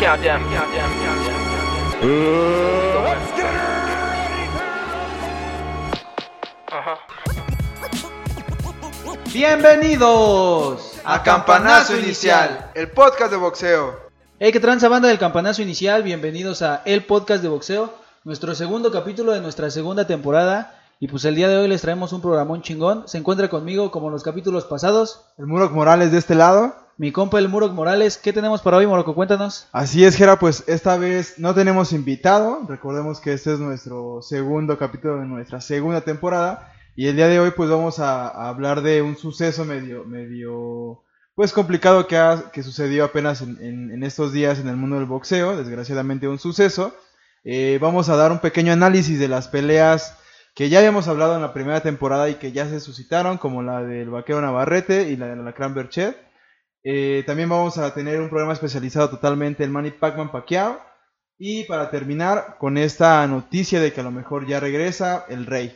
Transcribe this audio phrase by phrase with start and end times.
[0.00, 0.40] Countdown.
[9.30, 14.00] Bienvenidos a Campanazo Inicial, el podcast de boxeo.
[14.38, 17.92] Hey, qué tranza banda del Campanazo Inicial, bienvenidos a El Podcast de Boxeo,
[18.24, 20.80] nuestro segundo capítulo de nuestra segunda temporada.
[20.98, 23.06] Y pues el día de hoy les traemos un programón chingón.
[23.06, 25.26] Se encuentra conmigo como en los capítulos pasados.
[25.36, 26.74] El Murok Morales de este lado.
[27.00, 28.18] Mi compa el Murok Morales.
[28.18, 29.14] ¿Qué tenemos para hoy, Moroco?
[29.14, 29.68] Cuéntanos.
[29.72, 32.66] Así es, Gera, pues esta vez no tenemos invitado.
[32.68, 36.74] Recordemos que este es nuestro segundo capítulo de nuestra segunda temporada.
[36.94, 41.02] Y el día de hoy pues vamos a, hablar de un suceso medio, medio
[41.34, 44.96] pues complicado que, ha, que sucedió apenas en, en, en, estos días en el mundo
[44.96, 45.56] del boxeo.
[45.56, 46.94] Desgraciadamente un suceso.
[47.44, 50.18] Eh, vamos a dar un pequeño análisis de las peleas
[50.54, 53.82] que ya habíamos hablado en la primera temporada y que ya se suscitaron, como la
[53.82, 56.28] del Vaquero Navarrete y la de la Cran Berchet.
[56.82, 60.80] Eh, también vamos a tener un programa especializado totalmente en Manny Pacman Pacquiao.
[61.38, 65.74] Y para terminar con esta noticia de que a lo mejor ya regresa el Rey.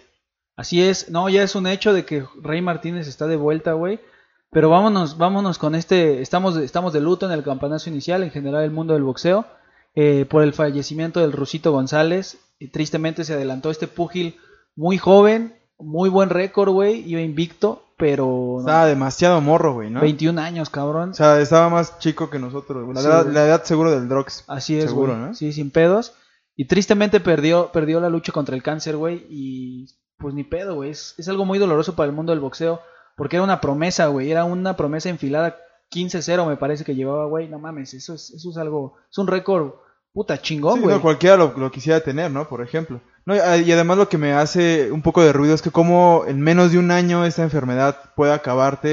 [0.56, 3.98] Así es, no, ya es un hecho de que Rey Martínez está de vuelta, güey.
[4.50, 8.62] Pero vámonos, vámonos con este, estamos, estamos de luto en el campanazo inicial, en general
[8.62, 9.46] el mundo del boxeo,
[9.94, 12.38] eh, por el fallecimiento del Rusito González.
[12.58, 14.36] Y tristemente se adelantó este púgil
[14.76, 18.56] muy joven, muy buen récord, güey, iba invicto, pero...
[18.60, 20.00] Estaba no, demasiado morro, güey, ¿no?
[20.00, 21.10] 21 años, cabrón.
[21.10, 24.44] O sea, estaba más chico que nosotros, la, sí, edad, la edad, seguro del Drox.
[24.46, 25.26] Así es, seguro, güey.
[25.26, 25.34] ¿no?
[25.34, 26.14] Sí, sin pedos.
[26.56, 29.86] Y tristemente perdió, perdió la lucha contra el cáncer, güey, y
[30.18, 30.90] pues ni pedo, güey.
[30.90, 32.80] Es, es algo muy doloroso para el mundo del boxeo,
[33.16, 35.56] porque era una promesa, güey, era una promesa enfilada
[35.94, 39.26] 15-0 me parece que llevaba, güey, no mames, eso es, eso es algo, es un
[39.26, 39.74] récord
[40.14, 40.94] puta chingón, güey.
[40.94, 42.48] Sí, no, cualquiera lo, lo, quisiera tener, ¿no?
[42.48, 43.00] Por ejemplo.
[43.26, 46.40] No, y además lo que me hace un poco de ruido es que como en
[46.40, 48.88] menos de un año esta enfermedad puede acabarte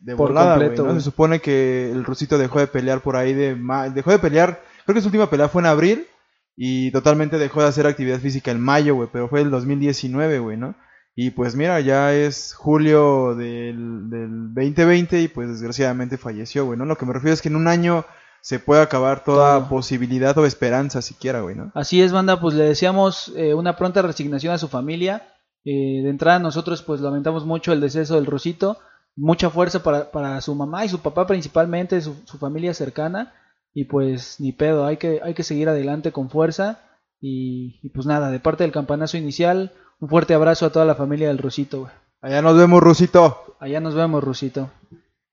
[0.00, 0.92] de Por volada, completo, güey, ¿no?
[0.92, 1.00] güey.
[1.00, 3.54] Se supone que el Rusito dejó de pelear por ahí de...
[3.56, 6.06] ma- Dejó de pelear, creo que su última pelea fue en abril
[6.54, 10.56] y totalmente dejó de hacer actividad física en mayo, güey, pero fue el 2019, güey,
[10.56, 10.74] ¿no?
[11.14, 16.84] Y pues mira, ya es julio del, del 2020 y pues desgraciadamente falleció, güey, ¿no?
[16.84, 18.04] Lo que me refiero es que en un año
[18.40, 19.68] se puede acabar toda Todo.
[19.68, 21.72] posibilidad o esperanza siquiera, güey, ¿no?
[21.74, 25.34] Así es, banda, pues le deseamos eh, una pronta resignación a su familia.
[25.64, 28.78] Eh, de entrada nosotros pues lamentamos mucho el deceso del Rosito.
[29.16, 33.34] Mucha fuerza para, para su mamá y su papá principalmente, su, su, familia cercana.
[33.72, 36.80] Y pues ni pedo, hay que, hay que seguir adelante con fuerza.
[37.20, 40.94] Y, y, pues nada, de parte del campanazo inicial, un fuerte abrazo a toda la
[40.94, 41.92] familia del Rosito, güey.
[42.20, 43.56] Allá nos vemos, Rusito.
[43.60, 44.70] Allá nos vemos, Rusito.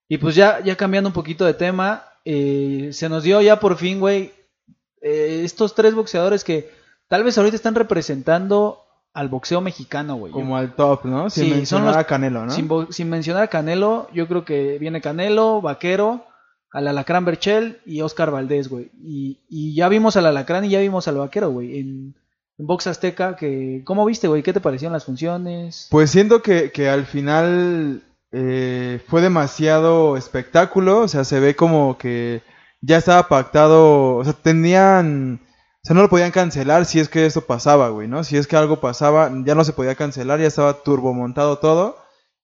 [0.08, 3.78] Y pues ya, ya cambiando un poquito de tema, eh, se nos dio ya por
[3.78, 4.32] fin, güey,
[5.02, 6.70] eh, estos tres boxeadores que
[7.08, 8.80] tal vez ahorita están representando
[9.14, 10.32] al boxeo mexicano, güey.
[10.32, 11.30] Como al top, ¿no?
[11.30, 12.52] Sin Sí, mencionar los- a Canelo, ¿no?
[12.92, 16.26] Sin, mencionar a Canelo, yo creo que viene Canelo, Vaquero,
[16.72, 18.90] al Alacrán Berchel y Oscar Valdés, güey.
[19.04, 22.16] Y, y ya vimos al Alacrán y ya vimos al Vaquero, güey, en,
[22.58, 23.36] en Box Azteca.
[23.36, 24.42] Que, ¿Cómo viste, güey?
[24.42, 25.88] ¿Qué te parecieron las funciones?
[25.92, 28.02] Pues siento que, que al final
[28.36, 32.42] eh, fue demasiado espectáculo, o sea, se ve como que
[32.82, 37.28] ya estaba pactado, o sea, tenían, o sea, no lo podían cancelar si es que
[37.28, 38.24] esto pasaba, güey, ¿no?
[38.24, 41.98] Si es que algo pasaba, ya no se podía cancelar, ya estaba turbomontado todo.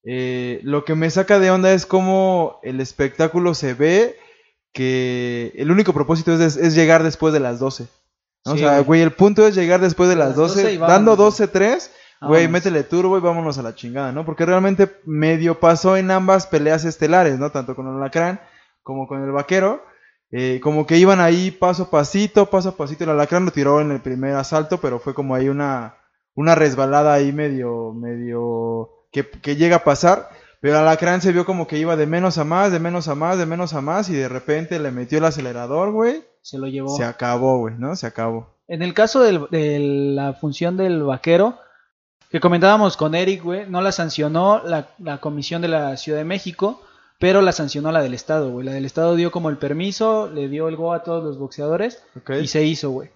[0.03, 4.15] Eh, lo que me saca de onda es cómo el espectáculo se ve
[4.71, 7.87] que el único propósito es, es llegar después de las 12.
[8.45, 8.51] ¿no?
[8.51, 9.01] Sí, o sea, güey.
[9.01, 11.89] el punto es llegar después de las las 12 12, y dando vámonos, 12-3,
[12.27, 14.25] güey, métele turbo y vámonos a la chingada, ¿no?
[14.25, 17.51] Porque realmente medio pasó en ambas peleas estelares, ¿no?
[17.51, 18.39] Tanto con el Alacrán
[18.83, 19.83] como con el Vaquero.
[20.31, 23.03] eh, como que iban ahí paso a pasito, paso a pasito.
[23.03, 25.95] El Alacrán lo tiró en el primer asalto, pero fue como ahí una,
[26.35, 30.29] una resbalada ahí medio, medio, que, que llega a pasar.
[30.61, 33.15] Pero el Alacrán se vio como que iba de menos a más, de menos a
[33.15, 36.23] más, de menos a más, y de repente le metió el acelerador, güey.
[36.41, 36.89] Se lo llevó.
[36.95, 37.95] Se acabó, güey, ¿no?
[37.95, 38.55] Se acabó.
[38.67, 41.57] En el caso del- de la función del vaquero,
[42.29, 46.25] que comentábamos con Eric, güey, no la sancionó la, la comisión de la Ciudad de
[46.25, 46.81] México,
[47.19, 48.65] pero la sancionó la del Estado, güey.
[48.65, 52.03] La del Estado dio como el permiso, le dio el go a todos los boxeadores
[52.41, 53.09] y se hizo, güey.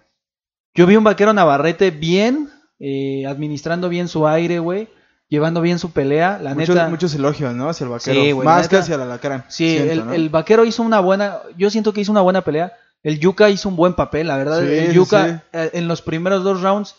[0.75, 2.49] Yo vi un vaquero Navarrete bien,
[2.79, 4.89] eh, administrando bien su aire, güey,
[5.29, 6.89] llevando bien su pelea, la muchos, neta.
[6.89, 7.69] muchos elogios, ¿no?
[7.69, 8.19] Hacia el vaquero.
[8.21, 9.45] Sí, güey, Más que hacia el alacrán.
[9.47, 10.13] Sí, siento, el, ¿no?
[10.13, 12.73] el vaquero hizo una buena, yo siento que hizo una buena pelea.
[13.03, 14.61] El Yuka hizo un buen papel, la verdad.
[14.61, 15.41] Sí, el Yuka sí.
[15.53, 16.95] eh, en los primeros dos rounds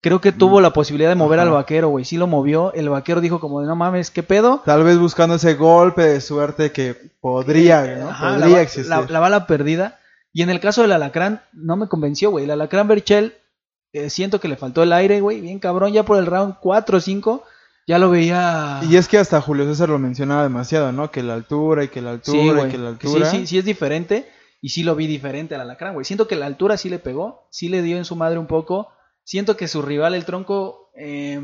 [0.00, 1.48] creo que tuvo la posibilidad de mover Ajá.
[1.48, 2.04] al vaquero, güey.
[2.04, 2.72] Sí lo movió.
[2.74, 4.62] El vaquero dijo como de no mames, ¿qué pedo?
[4.64, 8.08] Tal vez buscando ese golpe de suerte que podría, ¿no?
[8.10, 8.88] Ajá, la, podría ba- existir.
[8.90, 9.98] la- la bala perdida.
[10.32, 12.44] Y en el caso del alacrán, no me convenció, güey.
[12.44, 13.34] El alacrán Berchel,
[13.92, 15.40] eh, siento que le faltó el aire, güey.
[15.40, 17.42] Bien cabrón, ya por el round 4 o 5,
[17.88, 18.80] ya lo veía...
[18.88, 21.10] Y es que hasta Julio César lo mencionaba demasiado, ¿no?
[21.10, 23.30] Que la altura y que la altura Sí, y que la que sí, altura.
[23.30, 24.30] sí, sí es diferente.
[24.60, 26.04] y sí lo vi diferente al alacrán, güey.
[26.04, 28.88] Siento que la altura sí le pegó, sí le dio en su madre un poco.
[29.26, 31.40] Siento que su rival, el tronco, eh,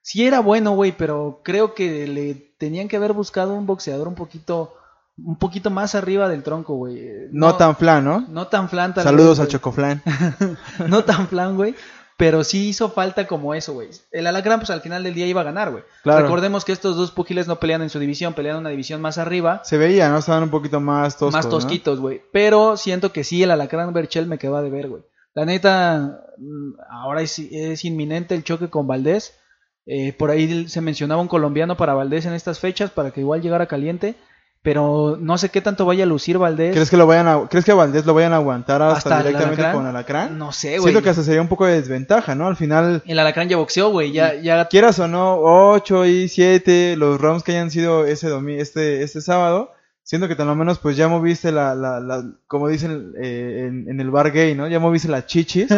[0.00, 4.16] sí era bueno, güey, pero creo que le tenían que haber buscado un boxeador un
[4.16, 4.74] poquito,
[5.16, 7.28] un poquito más arriba del tronco, güey.
[7.30, 8.26] No, tan flan, ¿no?
[8.28, 8.94] No tan flan.
[8.94, 9.48] tal Saludos vez, al.
[9.48, 10.02] Chocoflan.
[10.88, 11.76] no tan flan, güey.
[12.16, 13.90] Pero sí hizo falta como eso, güey.
[14.10, 15.84] El Alacrán, pues al final del día iba a ganar, güey.
[16.02, 16.24] Claro.
[16.24, 19.18] Recordemos que estos dos pugiles no pelean en su división, pelean en una división más
[19.18, 19.60] arriba.
[19.64, 20.18] Se veía, ¿no?
[20.18, 22.22] Estaban un poquito más toscos, más tosquitos, güey.
[22.32, 25.04] Pero siento que sí, el Alacrán Berchel me quedó de ver, güey.
[25.34, 29.38] La neta, mm, ahora es, es inminente el choque con Valdés.
[29.86, 33.42] Eh, por ahí se mencionaba un colombiano para Valdés en estas fechas, para que igual
[33.42, 34.14] llegara caliente.
[34.62, 36.72] Pero no sé qué tanto vaya a lucir Valdés.
[36.72, 39.16] ¿Crees que lo vayan a, ¿crees que a Valdés lo vayan a aguantar hasta, ¿Hasta
[39.16, 39.76] el directamente Alacrán?
[39.76, 40.38] con Alacrán?
[40.38, 40.92] No sé, güey.
[40.92, 42.46] Siento que hasta sería un poco de desventaja, ¿no?
[42.46, 44.12] Al final, El Alacrán ya boxeó, güey.
[44.12, 48.54] Ya, ya quieras o no, 8 y 7, los rounds que hayan sido ese domi
[48.54, 52.68] este, este sábado, siento que por lo menos pues ya moviste la, la, la como
[52.68, 54.68] dicen eh, en, en el bar gay, ¿no?
[54.68, 55.68] Ya moviste las chichis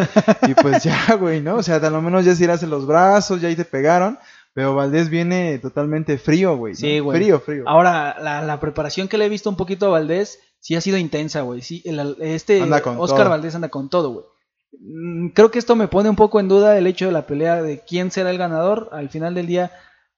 [0.47, 1.55] y pues ya, güey, ¿no?
[1.55, 4.17] O sea, por lo menos ya estiraste los brazos, ya ahí te pegaron,
[4.53, 6.73] pero Valdés viene totalmente frío, güey.
[6.73, 6.79] ¿no?
[6.79, 7.17] Sí, güey.
[7.19, 7.63] Frío, frío.
[7.67, 10.97] Ahora, la, la preparación que le he visto un poquito a Valdés sí ha sido
[10.97, 11.61] intensa, güey.
[11.61, 13.29] Sí, el- este Oscar todo.
[13.29, 14.25] Valdés anda con todo, güey.
[14.79, 17.61] Mm, Creo que esto me pone un poco en duda el hecho de la pelea
[17.61, 18.89] de quién será el ganador.
[18.91, 19.71] Al final del día,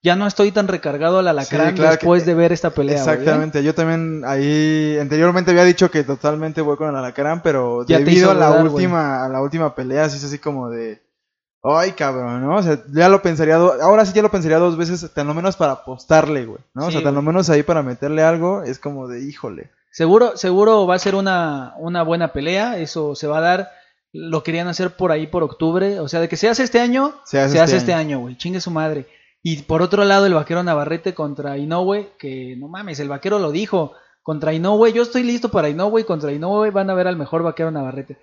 [0.08, 2.96] ya no estoy tan recargado al alacrán Sí, claro después que- de ver esta pelea.
[2.96, 3.00] ¿eh?
[3.00, 8.00] Exactamente, yo también ahí anteriormente había dicho que totalmente voy con el Alacrán, pero Ya
[8.00, 11.02] debido a la dudar, última a la última pelea sí es así como de
[11.64, 12.56] ay, cabrón, ¿no?
[12.56, 15.56] O sea, ya lo pensaría ahora sí ya lo pensaría dos veces, tan lo menos
[15.58, 16.88] para apostarle, güey, ¿no?
[16.88, 19.70] o sea, tan lo menos ahí para meterle algo es como de, híjole.
[19.92, 22.78] Seguro, seguro va a ser una, una buena pelea.
[22.78, 23.72] Eso se va a dar.
[24.14, 26.00] Lo querían hacer por ahí por octubre.
[26.00, 28.20] O sea, de que se hace este año, Se hace se este hace este año,
[28.20, 28.38] güey.
[28.38, 29.08] Chingue su madre.
[29.44, 33.52] Y por otro lado, el vaquero Navarrete contra Inoue, que no mames, el vaquero lo
[33.52, 33.94] dijo.
[34.24, 36.06] Contra Inoue, yo estoy listo para Inoue.
[36.06, 38.18] Contra Inoue van a ver al mejor vaquero Navarrete.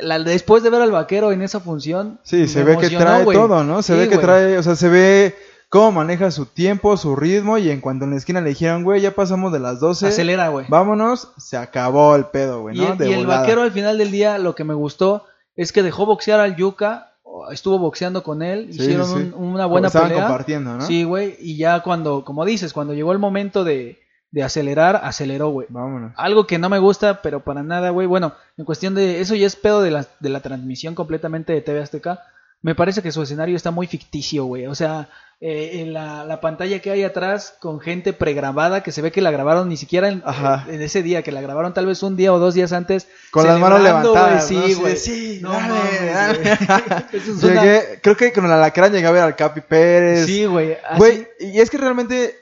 [0.00, 3.62] La- después de ver al vaquero en esa función, Sí, se ve que trae todo,
[3.64, 3.82] ¿no?
[3.82, 5.34] Se Sí, ve que trae, o sea, se ve
[5.68, 9.02] cómo maneja su tiempo, su ritmo y en cuanto en la esquina le dijeron, güey,
[9.02, 10.64] ya pasamos de las 12, Acelera, güey.
[10.70, 12.92] vámonos, se acabó el pedo, güey, Y, ¿no?
[12.92, 15.26] el, De y el vaquero al final del día, lo que me gustó
[15.56, 17.11] es que dejó boxear al Yuka,
[17.50, 20.24] estuvo boxeando con él, Sí, hicieron sí, un- una buena Estaban pelea.
[20.26, 20.80] compartiendo, ¿no?
[20.86, 23.98] Sí, güey, y ya cuando, como dices, cuando llegó el momento de,
[24.30, 25.66] de acelerar, aceleró, güey.
[25.70, 26.12] Vámonos.
[26.16, 28.06] Algo que no me gusta, pero para nada, güey.
[28.06, 31.60] Bueno, en cuestión de eso ya es pedo de la, de la transmisión completamente de
[31.60, 32.20] TV Azteca.
[32.62, 34.66] Me parece que su escenario está muy ficticio, güey.
[34.66, 35.08] O sea,
[35.40, 39.20] eh, en la, la pantalla que hay atrás con gente pregrabada que se ve que
[39.20, 40.22] la grabaron ni siquiera en,
[40.68, 43.08] ese día, que la grabaron tal vez un día o dos días antes.
[43.32, 44.48] Con las manos levantadas.
[44.52, 44.88] güey, ¿no?
[44.90, 44.96] Sí.
[44.96, 46.38] Sí, No dale, mames, dale.
[46.38, 46.52] güey.
[47.22, 50.26] Eso es una- Llegué, creo que con el alacrán llegué a ver al Capi Pérez.
[50.26, 50.76] Sí, güey.
[50.88, 52.36] así- Güey, y es que realmente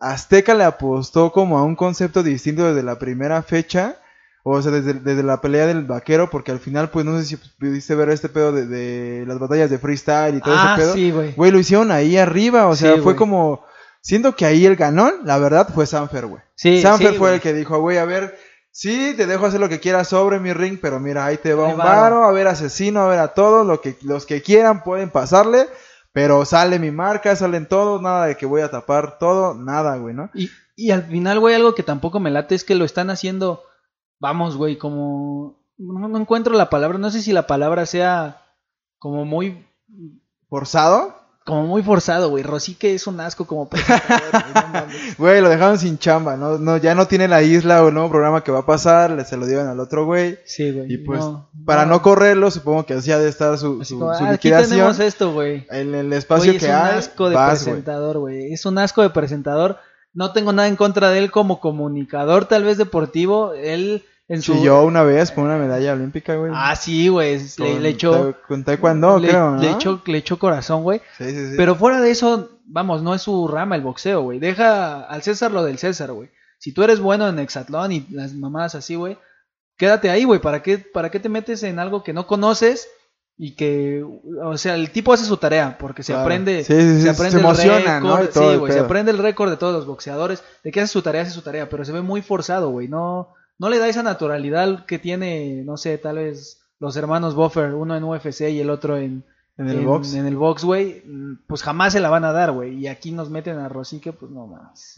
[0.00, 3.96] Azteca le apostó como a un concepto distinto desde la primera fecha.
[4.48, 7.36] O sea, desde, desde la pelea del vaquero, porque al final, pues no sé si
[7.36, 10.94] pudiste ver este pedo de, de las batallas de freestyle y todo ah, ese pedo.
[10.94, 11.32] sí, güey.
[11.32, 13.64] Güey, lo hicieron ahí arriba, o sea, Sí, fue como...
[14.00, 16.40] Siento que ahí el ganón, la verdad, fue Sanfer, güey.
[16.54, 18.38] Sí, Sanfer sí, fue el que dijo, güey, a ver,
[18.70, 21.66] sí, te dejo hacer lo que quieras sobre mi ring, pero mira, ahí te va
[21.66, 21.84] Ahí un va.
[21.84, 25.66] varo, a ver asesino, a ver a todos, lo que, los que quieran pueden pasarle,
[26.12, 30.14] pero sale mi marca, salen todos, nada de que voy a tapar todo, nada, güey,
[30.14, 30.30] ¿no?
[30.34, 33.64] Y, y al final, güey, algo que tampoco me late es que lo están haciendo,
[34.18, 35.56] vamos, güey, como...
[35.78, 38.42] No, no encuentro la palabra, no sé si la palabra sea
[38.98, 39.66] como muy...
[40.48, 41.14] ¿Forzado?
[41.44, 42.42] Como muy forzado, güey.
[42.42, 43.68] Rosique es un asco como
[45.18, 46.58] güey, lo dejaron sin chamba, ¿no?
[46.58, 49.24] no Ya no tiene la isla o el nuevo programa que va a pasar, le
[49.24, 50.38] se lo dieron al otro güey.
[50.44, 50.92] Sí, güey.
[50.92, 54.00] Y pues, no, para no correrlo, supongo que así ha de estar su, Así su,
[54.00, 54.70] como, su "Ah, aquí liquidación.
[54.70, 55.66] tenemos esto, güey.
[55.70, 58.52] En el espacio Güey, es que un hay, asco de presentador, güey.
[58.52, 59.78] Es un asco de presentador.
[60.16, 63.52] No tengo nada en contra de él como comunicador, tal vez deportivo.
[63.52, 64.54] Él en su...
[64.54, 66.52] Chilló una vez por una medalla olímpica, güey.
[66.54, 67.38] Ah, sí, güey.
[67.58, 68.34] Le, echó...
[68.48, 69.60] Con taekwondo, le, creo, ¿no?
[69.60, 71.02] le echó, le echó corazón, güey.
[71.18, 71.54] Sí, sí, sí.
[71.58, 74.38] Pero fuera de eso, vamos, no es su rama el boxeo, güey.
[74.38, 76.30] Deja al César lo del César, güey.
[76.58, 79.18] Si tú eres bueno en hexatlón y las mamadas así, güey,
[79.76, 80.40] quédate ahí, güey.
[80.40, 82.88] ¿Para qué, ¿Para qué te metes en algo que no conoces?
[83.38, 84.02] Y que,
[84.42, 86.22] o sea, el tipo hace su tarea, porque se Claro.
[86.24, 88.16] aprende, Sí, sí, sí, se aprende se emociona, el ¿no?
[88.16, 90.92] récord, todo sí, güey, se aprende el récord de todos los boxeadores, de que hace
[90.92, 93.88] su tarea, hace su tarea, pero se ve muy forzado, güey, no, no le da
[93.88, 98.60] esa naturalidad que tiene, no sé, tal vez los hermanos Buffer, uno en UFC y
[98.60, 99.22] el otro en,
[99.58, 100.14] en el box.
[100.14, 101.02] en el box, güey,
[101.46, 102.74] pues jamás se la van a dar, güey.
[102.78, 104.96] Y aquí nos meten a Rosique, pues no más.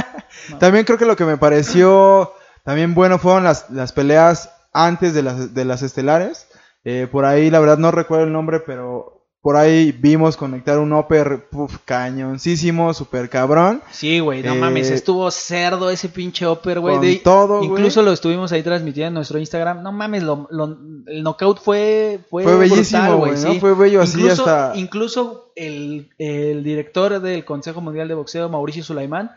[0.58, 2.32] También creo que lo que me pareció
[2.64, 6.46] también bueno fueron las, las peleas antes de las, de las estelares.
[6.84, 10.92] Eh, por ahí, la verdad, no recuerdo el nombre, pero por ahí vimos conectar un
[10.92, 13.82] upper puf, cañoncísimo, super cabrón.
[13.90, 17.18] Sí, güey, no Eh, mames, estuvo cerdo ese pinche upper, güey.
[17.22, 17.70] Todo, güey.
[17.70, 19.82] Incluso lo estuvimos ahí transmitiendo en nuestro Instagram.
[19.82, 23.36] No mames, lo, lo- el knockout fue fue, Fue bellísimo, güey, ¿no?
[23.38, 23.60] sí.
[23.60, 24.72] Fue bello así incluso, hasta...
[24.78, 29.30] incluso el, el director del Consejo Mundial de Boxeo, Mauricio Sulaimán,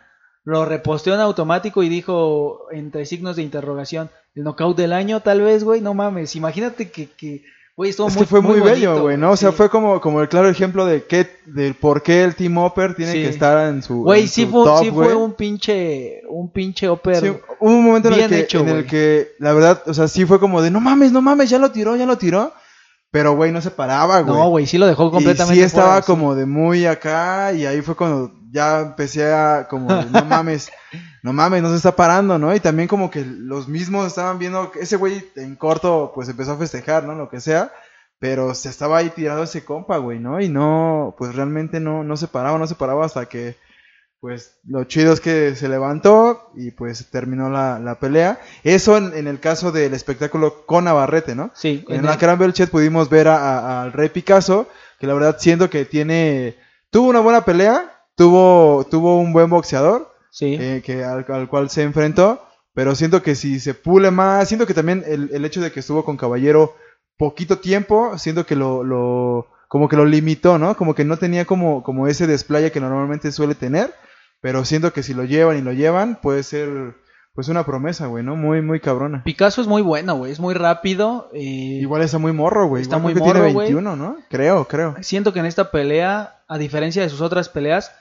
[0.44, 5.42] lo reposteó en automático y dijo entre signos de interrogación, el knockout del año tal
[5.42, 7.44] vez, güey, no mames, imagínate que, que
[7.76, 9.32] güey, estuvo Es muy que fue muy, bello, bonito, güey, ¿no?
[9.32, 9.58] O sea, sí.
[9.58, 13.12] fue como, como el claro ejemplo de qué, del por qué el Team Upper tiene
[13.12, 13.18] Sí.
[13.20, 17.18] que estar en su Güey, sí fue, top, sí fue un pinche, un pinche upper.
[17.18, 20.08] Sí, hubo un momento en el, que, hecho, en el que, la verdad, o sea,
[20.08, 22.54] sí fue como de, no mames, no mames, ya lo tiró, ya lo tiró.
[23.14, 24.36] Pero, güey, no se paraba, güey.
[24.36, 26.08] no, güey, sí lo dejó completamente Y sí estaba fuera, sí.
[26.08, 30.72] como de muy acá y ahí fue cuando ya empecé a como, no mames,
[31.22, 32.56] no mames, no se está parando, ¿no?
[32.56, 36.54] Y también como que los mismos estaban viendo, que ese güey en corto pues empezó
[36.54, 37.14] a festejar, ¿no?
[37.14, 37.72] Lo que sea.
[38.18, 40.42] Pero se estaba ahí tirado ese compa, güey, ¿no?
[40.42, 43.58] Y no, pues realmente no, no se paraba, no se paraba hasta que,
[44.24, 48.40] pues, lo chido es que se levantó y pues terminó la, la pelea.
[48.64, 51.52] Eso en, en el caso del espectáculo con Navarrete, ¿no?
[51.54, 55.08] Sí, En en la el- Caramel Chat pudimos ver a- a- al Rey Picasso, que
[55.08, 56.56] la verdad siento que tiene,
[56.90, 60.56] tuvo una buena pelea, tuvo, tuvo un buen boxeador, sí.
[60.58, 62.42] eh, que al, al cual se enfrentó,
[62.74, 65.82] pero siento que si se pule más, siento que también el, el hecho de que
[65.82, 66.76] estuvo con Caballero
[67.18, 70.78] poquito tiempo, siento que lo, lo como que lo limitó, ¿no?
[70.78, 73.94] Como que no tenía como, como ese despliegue que normalmente suele tener,
[74.44, 76.96] pero siento que si lo llevan y lo llevan, puede ser
[77.34, 78.36] pues una promesa, güey, ¿no?
[78.36, 79.24] Muy, muy cabrona.
[79.24, 81.32] Picasso es muy bueno, güey, es muy rápido.
[81.34, 82.84] eh, Igual está muy morro, güey.
[82.84, 83.68] Está Igual muy morro, tiene güey.
[83.74, 84.18] 21, ¿no?
[84.30, 84.96] Creo, creo.
[85.02, 87.92] Siento que en esta pelea, a diferencia de sus otras peleas,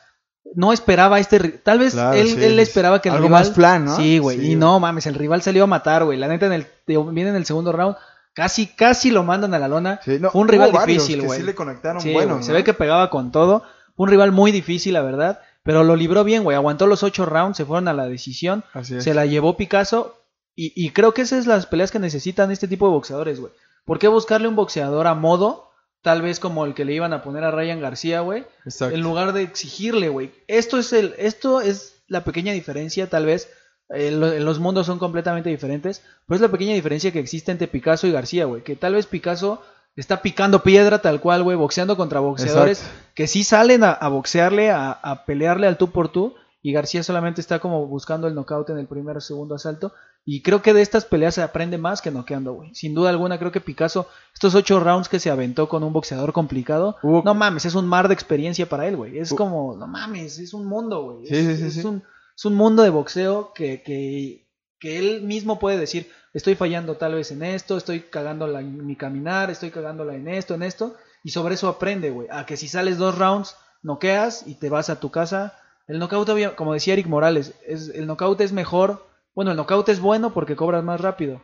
[0.54, 1.38] no esperaba este.
[1.38, 3.40] Tal vez Claro, él, sí, él es esperaba que el algo rival.
[3.40, 3.96] más plan, ¿no?
[3.96, 4.38] Sí, güey.
[4.38, 6.18] Sí, y no mames, el rival salió a matar, güey.
[6.18, 7.96] La neta, en el, viene en el segundo round.
[8.34, 10.00] Casi, casi lo mandan a la lona.
[10.04, 11.40] Sí, no, Fue un rival difícil, güey.
[11.40, 13.60] Sí le conectaron Sí, bueno, Se ve que pegaba con todo.
[13.96, 15.40] Fue un rival muy difícil, la verdad.
[15.62, 16.56] Pero lo libró bien, güey.
[16.56, 18.64] Aguantó los ocho rounds, se fueron a la decisión.
[18.72, 19.04] Así es.
[19.04, 20.18] Se la llevó Picasso.
[20.56, 23.52] Y, y creo que esas son las peleas que necesitan este tipo de boxeadores, güey.
[23.84, 25.70] ¿Por qué buscarle un boxeador a modo?
[26.02, 28.44] Tal vez como el que le iban a poner a Ryan García, güey.
[28.64, 28.94] Exacto.
[28.94, 30.32] En lugar de exigirle, güey.
[30.48, 33.48] Esto es el, esto es la pequeña diferencia, tal vez.
[33.94, 36.02] eh, lo- los mundos son completamente diferentes.
[36.26, 38.62] Pero es la pequeña diferencia que existe entre Picasso y García, güey.
[38.62, 39.62] Que tal vez Picasso
[39.96, 41.56] está picando piedra tal cual, güey.
[41.56, 43.10] Boxeando contra boxeadores Exacto.
[43.14, 46.34] que sí salen a, a boxearle, a, a pelearle al tú por tú.
[46.64, 49.92] Y García solamente está como buscando el knockout en el primer o segundo asalto.
[50.24, 52.72] Y creo que de estas peleas se aprende más que noqueando, güey.
[52.72, 56.32] Sin duda alguna, creo que Picasso, estos ocho rounds que se aventó con un boxeador
[56.32, 59.18] complicado, Hubo- no mames, es un mar de experiencia para él, güey.
[59.18, 61.26] Es como, no mames, es un mundo, güey.
[61.26, 61.84] Sí, es, sí, sí, es.
[61.84, 62.04] Un,
[62.36, 64.41] es un mundo de boxeo que, que,
[64.82, 68.96] que él mismo puede decir, estoy fallando tal vez en esto, estoy cagándola en mi
[68.96, 70.96] caminar, estoy cagándola en esto, en esto.
[71.22, 72.26] Y sobre eso aprende, güey.
[72.32, 75.56] A que si sales dos rounds, noqueas y te vas a tu casa.
[75.86, 79.06] El knockout, como decía Eric Morales, es, el knockout es mejor.
[79.36, 81.42] Bueno, el knockout es bueno porque cobras más rápido.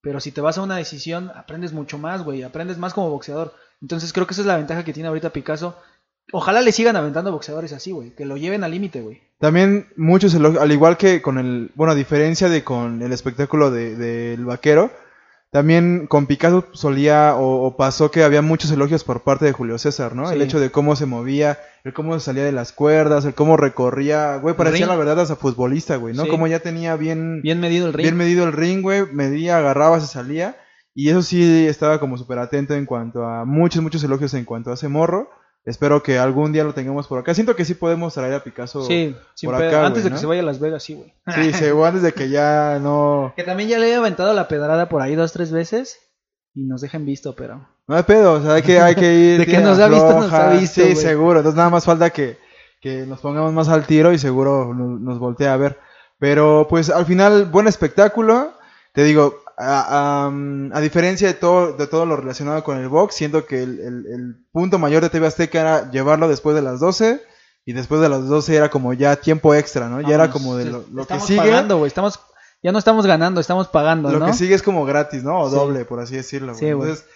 [0.00, 2.42] Pero si te vas a una decisión, aprendes mucho más, güey.
[2.42, 3.54] Aprendes más como boxeador.
[3.80, 5.76] Entonces creo que esa es la ventaja que tiene ahorita Picasso.
[6.32, 8.10] Ojalá le sigan aventando boxeadores así, güey.
[8.14, 9.22] Que lo lleven al límite, güey.
[9.38, 13.70] También muchos elogios, al igual que con el, bueno, a diferencia de con el espectáculo
[13.70, 14.90] de- del vaquero,
[15.50, 19.78] también con Picasso solía o, o pasó que había muchos elogios por parte de Julio
[19.78, 20.30] César, ¿no?
[20.30, 24.36] El hecho de cómo se movía, el cómo salía de las cuerdas, el cómo recorría,
[24.38, 26.24] güey, parecía la verdad hasta futbolista, güey, ¿no?
[26.24, 26.28] Sí.
[26.28, 28.02] Como ya tenía bien, Bien medido el ring.
[28.02, 30.56] bien medido el ring, güey, medía, agarraba, se salía.
[30.96, 34.70] Y eso sí estaba como súper atento en cuanto a muchos, muchos elogios en cuanto
[34.70, 35.28] a ese morro.
[35.64, 37.32] Espero que algún día lo tengamos por acá.
[37.32, 38.84] Siento que sí podemos traer a Picasso.
[38.84, 40.16] sí, por acá, Antes de ¿no?
[40.16, 41.14] que se vaya a Las Vegas, sí, güey.
[41.34, 43.32] Sí, seguro antes de que ya no...
[43.34, 45.98] Que también ya le he aventado la pedrada por ahí dos, tres veces.
[46.54, 47.66] Y nos dejen visto, pero.
[47.88, 49.38] No hay pedo, o sea, hay que, hay que ir...
[49.38, 51.38] De que nos ha visto, nos ha visto, Sí, seguro.
[51.38, 52.38] Entonces nada más falta que,
[52.82, 55.78] que nos pongamos más al tiro y seguro nos, nos voltea a ver.
[56.18, 58.52] Pero pues al final, buen espectáculo.
[58.92, 63.14] Te digo, a, a- a diferencia de todo, de todo lo relacionado con el box,
[63.14, 66.80] siento que el, el- el punto mayor de TV Azteca era llevarlo después de las
[66.80, 67.20] 12.
[67.66, 70.02] Y después de las 12 era como ya tiempo extra, ¿no?
[70.02, 71.38] Ya era como de lo, que sigue.
[71.38, 71.86] pagando.
[71.86, 72.20] Estamos,
[72.62, 74.26] ya no estamos ganando, estamos pagando, Lo ¿no?
[74.26, 75.40] que sigue es como gratis, ¿no?
[75.40, 75.54] O Sí.
[75.56, 76.54] doble, por así decirlo.
[76.54, 76.90] Sí, güey.
[76.90, 77.06] Entonces,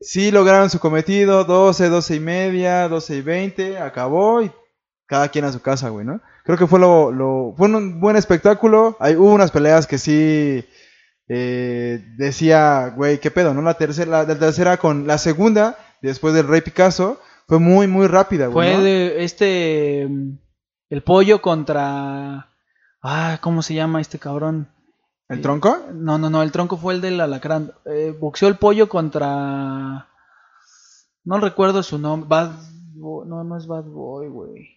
[0.00, 4.50] sí lograron su cometido, 12, 12 y media, 12 y 20, acabó y
[5.04, 6.22] cada quien a su casa, güey, ¿no?
[6.44, 8.96] Creo que fue lo, lo fue un buen espectáculo.
[9.00, 10.64] Hay, hubo unas peleas que sí
[11.28, 13.62] eh, decía, güey, qué pedo, ¿no?
[13.62, 18.06] La tercera, la, la tercera con la segunda, después del Rey Picasso, fue muy, muy
[18.06, 18.68] rápida, güey.
[18.68, 18.82] Fue ¿no?
[18.84, 20.06] de este.
[20.08, 20.38] mm,
[20.90, 22.48] El pollo contra.
[23.02, 24.68] Ah, ¿cómo se llama este cabrón?
[25.28, 25.76] ¿El tronco?
[25.92, 27.72] No, no, no, el tronco fue el del alacrán.
[27.84, 30.08] Eh, boxeó el pollo contra.
[31.24, 32.28] No recuerdo su nombre.
[32.28, 32.52] Bad
[32.94, 34.68] Boy- No, no es Bad Boy, güey.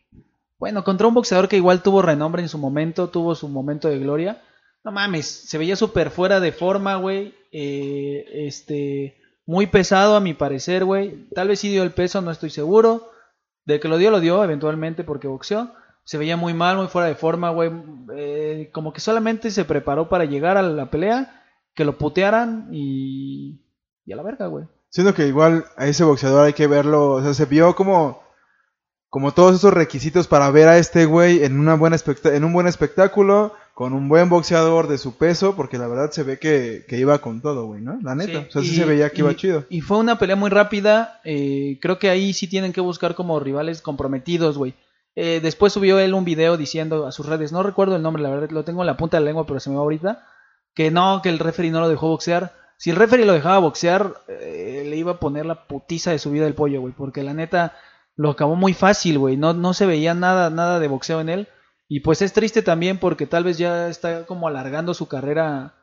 [0.60, 4.00] Bueno, contra un boxeador que igual tuvo renombre en su momento, tuvo su momento de
[4.00, 4.42] gloria.
[4.84, 7.36] No mames, se veía súper fuera de forma, güey.
[7.52, 11.28] Eh, este, muy pesado a mi parecer, güey.
[11.36, 13.12] Tal vez sí dio el peso, no estoy seguro.
[13.66, 15.72] De que lo dio, lo dio eventualmente porque boxeó.
[16.04, 17.72] Se veía muy mal, muy fuera de forma, güey.
[18.16, 21.44] Eh, como que solamente se preparó para llegar a la pelea,
[21.76, 23.62] que lo putearan y...
[24.04, 24.66] Y a la verga, güey.
[24.90, 28.22] Siento que igual a ese boxeador hay que verlo, o sea, se vio como
[29.12, 32.66] como todos esos requisitos para ver a este güey en una buena en un buen
[32.66, 36.98] espectáculo, con un buen boxeador de su peso, porque la verdad se ve que, que
[37.00, 37.98] iba con todo, güey, ¿no?
[38.04, 39.66] La neta, Sí, o sea, sí y- se veía que iba chido.
[39.70, 41.20] Y fue una pelea muy rápida.
[41.24, 44.76] eh, creo que ahí sí tienen que buscar como rivales comprometidos, güey.
[45.16, 48.30] Eh, después subió él un video diciendo a sus redes, no recuerdo el nombre, la
[48.30, 50.24] verdad, lo tengo en la punta de la lengua, pero se me va ahorita,
[50.76, 52.54] que no, que el referee no lo dejó boxear.
[52.78, 56.30] Si el referee lo dejaba boxear, eh, le iba a poner la putiza de su
[56.30, 57.74] vida el pollo, güey, porque la neta
[58.16, 59.38] lo acabó muy fácil, güey.
[59.38, 61.48] No, no se veía nada, nada de boxeo en él.
[61.94, 65.74] Y pues es triste también porque tal vez ya está como alargando su carrera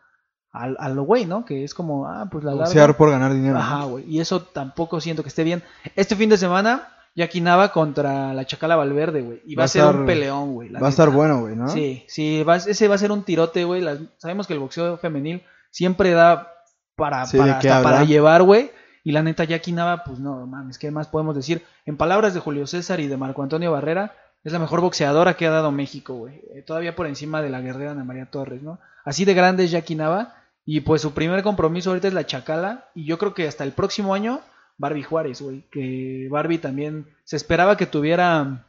[0.51, 1.45] al- a lo güey, ¿no?
[1.45, 2.73] Que es como, ah, pues la larga.
[2.97, 3.59] Por ganar dinero.
[3.59, 4.05] Ajá, güey.
[4.09, 5.63] Y eso tampoco siento que esté bien.
[5.97, 9.43] Este fin de semana, Jackie Nava contra la Chacala Valverde, güey.
[9.45, 10.71] Y va, Va a ser estar- un peleón, güey.
[10.71, 11.69] Va a estar bueno, güey, ¿no?
[11.69, 13.85] Sí, sí, va- ese va a ser un tirote, güey.
[14.17, 16.55] Sabemos que el boxeo femenil siempre da
[16.97, 18.71] para, Sí, para, hasta para llevar, güey.
[19.05, 21.63] Y la neta, Jackie Nava, pues no, mames, ¿qué más podemos decir?
[21.85, 25.47] En palabras de Julio César y de Marco Antonio Barrera, es la mejor boxeadora que
[25.47, 26.43] ha dado México, güey.
[26.55, 28.79] Eh, todavía por encima de la guerrera Ana María Torres, ¿no?
[29.05, 30.35] Así de grande es Jackie Nava.
[30.65, 32.91] Y pues su primer compromiso ahorita es la Chacala.
[32.95, 34.41] Y yo creo que hasta el próximo año,
[34.77, 35.65] Barbie Juárez, güey.
[35.71, 38.67] Que Barbie también se esperaba que tuviera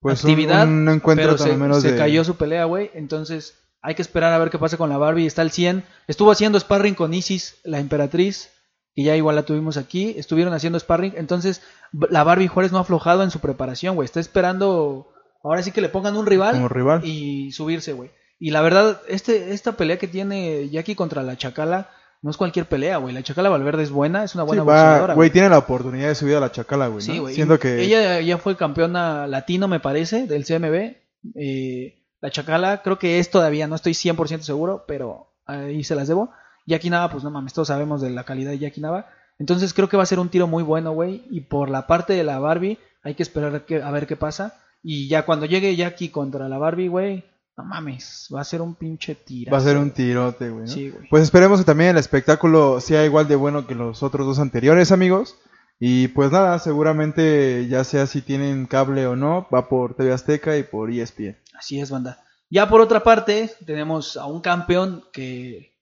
[0.00, 1.98] Pues un- actividad, un, encuentro pero tan se, menos se de...
[1.98, 2.90] cayó su pelea, güey.
[2.94, 5.26] Entonces hay que esperar a ver qué pasa con la Barbie.
[5.26, 5.84] Está al 100.
[6.08, 8.50] Estuvo haciendo sparring con Isis, la emperatriz,
[8.96, 10.14] que ya igual la tuvimos aquí.
[10.16, 11.12] Estuvieron haciendo sparring.
[11.16, 11.62] Entonces
[12.10, 14.06] la Barbie Juárez no ha aflojado en su preparación, güey.
[14.06, 15.12] Está esperando
[15.44, 17.02] ahora sí que le pongan un rival Como rival.
[17.04, 18.10] y subirse, güey.
[18.40, 21.90] Y la verdad, este, esta pelea que tiene Jackie contra la Chacala
[22.22, 23.14] no es cualquier pelea, güey.
[23.14, 25.14] La Chacala Valverde es buena, es una Sí, buena boxeadora.
[25.14, 27.02] güey, tiene la oportunidad de subir a la chacala, güey.
[27.02, 27.34] Sí, güey.
[27.34, 27.80] Siento que...
[27.82, 30.96] Ella ya fue campeona latino, me parece, del CMB.
[31.34, 36.08] Eh, la Chacala, creo que es todavía, no estoy 100% seguro, pero ahí se las
[36.08, 36.30] debo.
[36.66, 39.06] Jackie Nava, pues no mames, todos sabemos de la calidad de Jackie Nava.
[39.38, 41.24] Entonces creo que va a ser un tiro muy bueno, güey.
[41.30, 44.16] Y por la parte de la Barbie, hay que esperar a, que- a ver qué
[44.16, 44.58] pasa.
[44.82, 47.24] Y ya cuando llegue Jackie contra la Barbie, güey,
[47.56, 49.50] no mames, va a ser un pinche tiro.
[49.52, 50.62] Va a ser un tirote, güey.
[50.64, 50.68] ¿no?
[50.68, 51.08] Sí, güey.
[51.08, 54.92] Pues esperemos que también el espectáculo sea igual de bueno que los otros dos anteriores,
[54.92, 55.36] amigos.
[55.78, 60.56] Y pues nada, seguramente ya sea si tienen cable o no, va por TV Azteca
[60.56, 61.36] y por ESPN.
[61.58, 62.24] Así es, banda.
[62.48, 65.75] Ya por otra parte, tenemos a un campeón que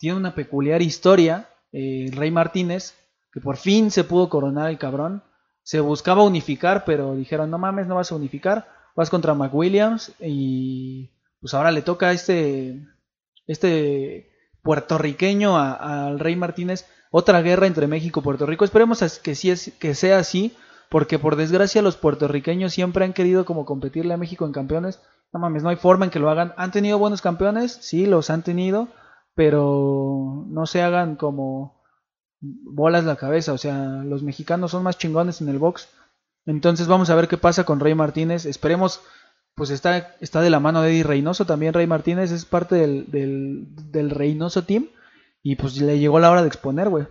[0.00, 2.94] tiene una peculiar historia, eh, el Rey Martínez,
[3.32, 5.22] que por fin se pudo coronar el cabrón.
[5.62, 11.10] Se buscaba unificar, pero dijeron, no mames, no vas a unificar, vas contra McWilliams y
[11.38, 12.80] pues ahora le toca a este,
[13.46, 14.30] este
[14.62, 18.64] puertorriqueño al Rey Martínez otra guerra entre México y Puerto Rico.
[18.64, 20.56] Esperemos que, sí es, que sea así,
[20.88, 24.98] porque por desgracia los puertorriqueños siempre han querido como competirle a México en campeones.
[25.30, 26.54] No mames, no hay forma en que lo hagan.
[26.56, 27.78] ¿Han tenido buenos campeones?
[27.82, 28.88] Sí, los han tenido,
[29.40, 31.82] pero no se hagan como
[32.40, 33.54] bolas la cabeza.
[33.54, 35.88] O sea, los mexicanos son más chingones en el box.
[36.44, 38.44] Entonces vamos a ver qué pasa con Rey Martínez.
[38.44, 39.00] Esperemos,
[39.54, 41.46] pues está, está de la mano de Eddie Reynoso.
[41.46, 44.88] También Rey Martínez es parte del, del, del Reynoso Team.
[45.42, 47.06] Y pues le llegó la hora de exponer, güey.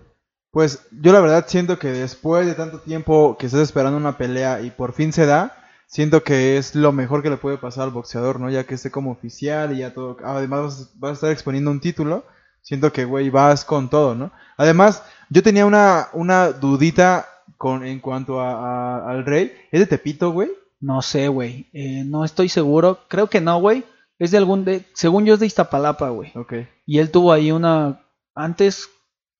[0.51, 4.61] Pues yo la verdad siento que después de tanto tiempo que estás esperando una pelea
[4.61, 7.89] y por fin se da, siento que es lo mejor que le puede pasar al
[7.91, 8.49] boxeador, ¿no?
[8.49, 10.17] Ya que esté como oficial y ya todo.
[10.23, 12.23] Además vas, vas a estar exponiendo un título.
[12.61, 14.31] Siento que, güey, vas con todo, ¿no?
[14.57, 18.51] Además, yo tenía una, una dudita con, en cuanto a,
[18.99, 19.51] a- al rey.
[19.71, 20.49] ¿Es de Tepito, güey?
[20.79, 21.69] No sé, güey.
[21.73, 22.99] Eh, no estoy seguro.
[23.07, 23.83] Creo que no, güey.
[24.19, 24.85] Es de algún de.
[24.93, 26.31] Según yo es de Iztapalapa, güey.
[26.35, 26.53] Ok.
[26.85, 28.01] Y él tuvo ahí una.
[28.35, 28.89] Antes,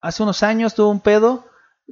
[0.01, 1.45] hace unos años tuvo un pedo.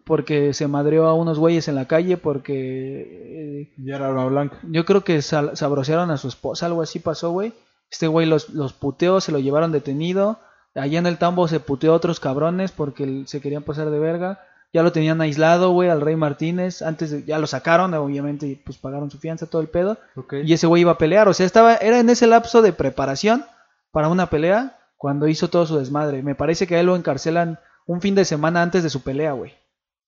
[0.05, 2.17] Porque se madreó a unos güeyes en la calle.
[2.17, 3.61] Porque.
[3.69, 4.57] eh, Ya era arma blanca.
[4.63, 6.65] yo creo que sal- sabrosearon a su esposa.
[6.65, 7.53] Algo así pasó, güey.
[7.89, 10.39] Este güey los, los puteó, se lo llevaron detenido.
[10.75, 14.39] Allá en el tambo se puteó a otros cabrones porque se querían pasar de verga.
[14.73, 16.81] Ya lo tenían aislado, güey, al Rey Martínez.
[16.81, 19.97] Antes de- ya lo sacaron, obviamente, y pues pagaron su fianza, todo el pedo.
[20.15, 20.33] Ok.
[20.43, 21.27] Y ese güey iba a pelear.
[21.29, 23.45] O sea, estaba, era en ese lapso de preparación
[23.91, 26.21] para una pelea cuando hizo todo su desmadre.
[26.21, 29.31] Me parece que a él lo encarcelan un fin de semana antes de su pelea,
[29.31, 29.53] güey.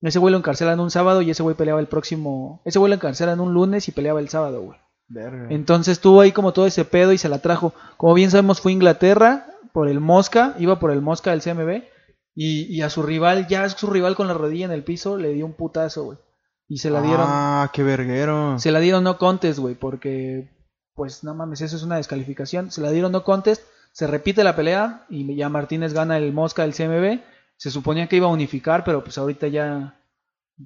[0.01, 2.61] Ese güey lo encarcelan un sábado y ese güey peleaba el próximo.
[2.65, 4.79] Ese güey lo encarcelan un lunes y peleaba el sábado, güey.
[5.07, 5.47] Verga.
[5.49, 7.73] Entonces tuvo ahí como todo ese pedo y se la trajo.
[7.97, 11.83] Como bien sabemos, fue a Inglaterra por el Mosca, iba por el Mosca del CMB.
[12.35, 15.33] Y, y a su rival, ya su rival con la rodilla en el piso, le
[15.33, 16.17] dio un putazo, güey.
[16.69, 17.25] Y se la dieron.
[17.27, 18.59] Ah, qué verguero.
[18.59, 20.55] Se la dieron no contest, güey, porque.
[20.93, 22.71] Pues no mames, eso es una descalificación.
[22.71, 26.61] Se la dieron no contest, se repite la pelea y ya Martínez gana el Mosca
[26.61, 27.21] del CMB.
[27.59, 29.99] Se suponía que iba a unificar, pero pues ahorita ya.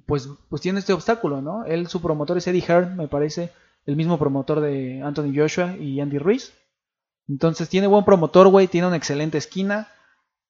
[0.06, 1.64] Pues, pues tiene este obstáculo, ¿no?
[1.64, 3.50] Él, su promotor es Eddie Hearn, me parece.
[3.84, 6.52] El mismo promotor de Anthony Joshua y Andy Ruiz.
[7.28, 8.68] Entonces tiene buen promotor, güey.
[8.68, 9.88] Tiene una excelente esquina.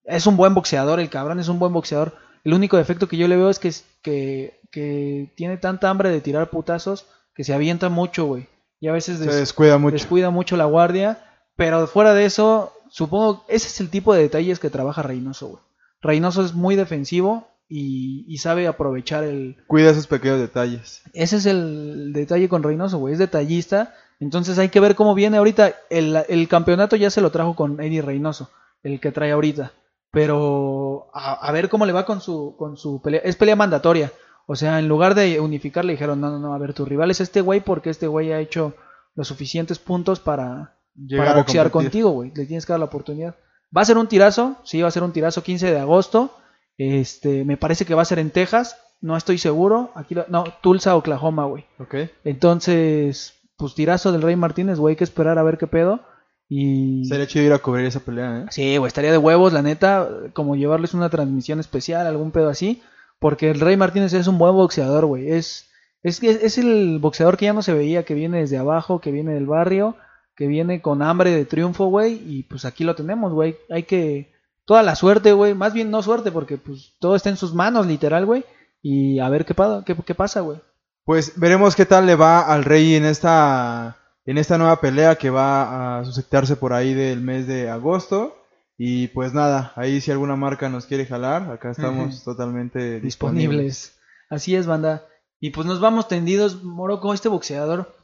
[0.05, 2.15] Es un buen boxeador, el cabrón es un buen boxeador.
[2.45, 6.21] El único defecto que yo le veo es que, que, que tiene tanta hambre de
[6.21, 8.49] tirar putazos que se avienta mucho, güey.
[8.81, 9.95] Y a veces Se descuida mucho.
[9.95, 11.25] descuida mucho la guardia.
[11.57, 15.63] Pero fuera de eso, supongo, ese es el tipo de detalles que trabaja Reynoso, güey.
[16.05, 19.57] Reynoso es muy defensivo y, y sabe aprovechar el...
[19.67, 21.03] Cuida esos pequeños detalles.
[21.15, 23.15] Ese es el detalle con Reynoso, güey.
[23.15, 23.95] Es detallista.
[24.21, 25.75] Entonces hay que ver cómo viene ahorita.
[25.89, 28.51] El, el campeonato ya se lo trajo con Eddie Reynoso,
[28.83, 29.73] el que trae ahorita.
[30.13, 33.23] Pero a, a ver cómo le va con su, con su pelea.
[33.25, 34.13] Es pelea mandatoria.
[34.47, 37.11] O sea, en lugar de unificar, le dijeron, no, no, no, a ver, tu rival
[37.11, 38.75] es este güey porque este güey ha hecho
[39.15, 42.31] los suficientes puntos para, Llegar para boxear contigo, güey.
[42.35, 43.37] Le tienes que dar la oportunidad.
[43.77, 46.33] Va a ser un tirazo, sí, va a ser un tirazo 15 de agosto.
[46.79, 49.91] Este, me parece que va a ser en Texas, no estoy seguro.
[49.95, 51.65] Aquí, lo- no, Tulsa, Oklahoma, güey.
[51.79, 51.95] Ok.
[52.25, 56.01] Entonces, pues tirazo del Rey Martínez, güey, hay que esperar a ver qué pedo.
[56.49, 58.47] Y Sería chido ir a cubrir esa pelea, ¿eh?
[58.51, 62.83] sí, güey, estaría de huevos, la neta, como llevarles una transmisión especial, algún pedo así,
[63.19, 65.31] porque el Rey Martínez es un buen boxeador, güey.
[65.31, 65.71] Es
[66.03, 69.11] es es, es el boxeador que ya no se veía, que viene desde abajo, que
[69.11, 69.97] viene del barrio,
[70.37, 73.57] que viene con hambre de triunfo, güey, y pues aquí lo tenemos, güey.
[73.71, 74.33] Hay que
[74.65, 77.87] toda la suerte, güey, más bien no suerte porque pues todo está en sus manos,
[77.87, 78.45] literal, güey,
[78.83, 80.59] y a ver qué pa- qué, qué pasa, güey.
[81.05, 85.29] Pues veremos qué tal le va al Rey en esta en esta nueva pelea que
[85.29, 88.39] va a suscitarse por ahí del mes de agosto.
[88.79, 93.05] Y pues nada, ahí si alguna marca nos quiere jalar, acá estamos totalmente disponibles.
[93.51, 93.99] disponibles.
[94.31, 95.07] Así es, banda.
[95.41, 97.95] Y pues nos vamos tendidos, Morocco, este boxeador.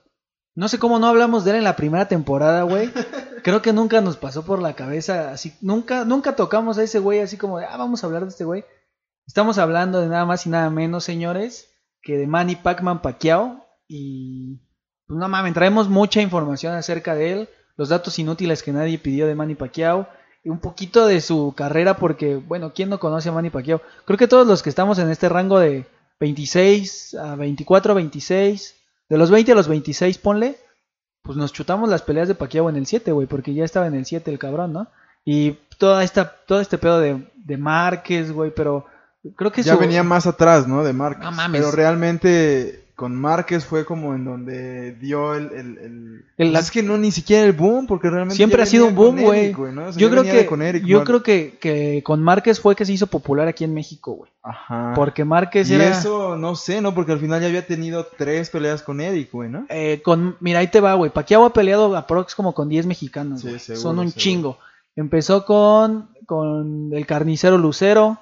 [0.55, 2.91] No sé cómo no hablamos de él en la primera temporada, güey.
[3.43, 7.21] Creo que nunca nos pasó por la cabeza, así, nunca, nunca tocamos a ese güey
[7.21, 8.65] así como de, ah, vamos a hablar de este güey.
[9.27, 11.71] Estamos hablando de nada más y nada menos, señores,
[12.03, 13.65] que de Manny Pacman Pacquiao.
[13.87, 14.61] Y,
[15.07, 19.27] pues no mames, traemos mucha información acerca de él, los datos inútiles que nadie pidió
[19.27, 20.09] de Manny Pacquiao,
[20.43, 23.83] y un poquito de su carrera, porque, bueno, ¿quién no conoce a Manny Pacquiao?
[24.05, 25.87] Creo que todos los que estamos en este rango de
[26.19, 28.80] 26 a 24, 26,
[29.11, 30.57] de los 20 a los 26, ponle,
[31.23, 33.94] pues nos chutamos las peleas de Pacquiao en el 7, güey, porque ya estaba en
[33.94, 34.88] el 7 el cabrón, ¿no?
[35.25, 38.87] Y toda esta, todo este pedo de, de Márquez, güey, pero
[39.37, 40.83] creo que Ya su- venía más atrás, ¿no?
[40.83, 41.25] De Márquez.
[41.25, 41.61] No mames.
[41.61, 45.47] Pero realmente con Márquez fue como en donde dio el...
[45.47, 48.37] el, el- El- Pues es que no ni siquiera el boom, porque realmente...
[48.37, 49.55] Siempre ha sido un boom, güey.
[49.97, 53.07] Yo creo que con Eric, yo creo que, que con Márquez fue que se hizo
[53.07, 54.31] popular aquí en México, güey.
[54.43, 54.93] Ajá.
[54.95, 56.95] Porque Márquez y era eso, no sé, ¿no?
[56.95, 59.65] Porque al final ya había tenido tres peleas con Eric, güey, ¿no?
[59.71, 61.11] eh, con mira ahí te va, güey.
[61.11, 63.59] Pacquiao ha peleado aprox como con 10 mexicanos, Sí, güey.
[63.61, 64.21] seguro, Son un seguro.
[64.21, 64.59] chingo.
[64.95, 68.19] Empezó con con el carnicero Lucero,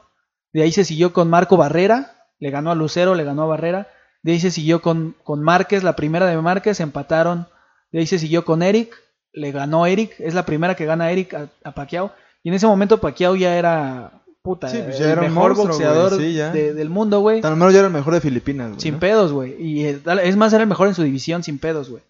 [0.53, 3.88] de ahí se siguió con Marco Barrera, le ganó a Lucero, le ganó a Barrera.
[4.22, 7.46] De ahí se siguió con, con Márquez, la primera de Márquez, empataron.
[7.92, 8.94] De ahí se siguió con Eric,
[9.33, 12.12] le ganó Eric, es la primera que gana Eric a, a Pacquiao.
[12.42, 15.66] Y en ese momento Pacquiao ya era, puta, Sí, pues ya el era mejor monstruo,
[15.68, 17.40] boxeador sí, de- del mundo, güey.
[17.40, 18.81] Tan menos ya era el mejor de Filipinas, güey.
[18.81, 19.00] Sin ¿no?
[19.00, 19.54] pedos, güey.
[19.62, 22.02] Y eh, es más, era el mejor en su división sin pedos, güey.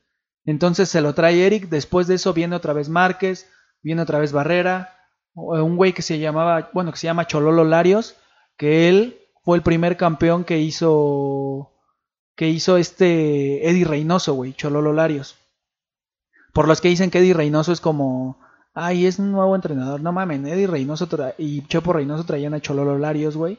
[0.45, 1.69] Entonces se lo trae Eric.
[1.69, 3.49] Después de eso viene otra vez Márquez.
[3.83, 4.95] Viene otra vez Barrera.
[5.35, 8.17] o- Un güey que se llamaba, bueno, que se llama Chololo Larios.
[8.57, 11.73] Que él fue el primer campeón que hizo.
[12.39, 14.53] Que hizo este Eddie Reynoso, güey.
[14.55, 15.35] Chololo Larios.
[16.55, 18.39] Por los que dicen que Eddie Reynoso es como.
[18.75, 20.01] Ay, es un nuevo entrenador.
[20.01, 23.59] No mamen, Eddie Reynoso y Chopo Reynoso traían a Chololo Larios, güey.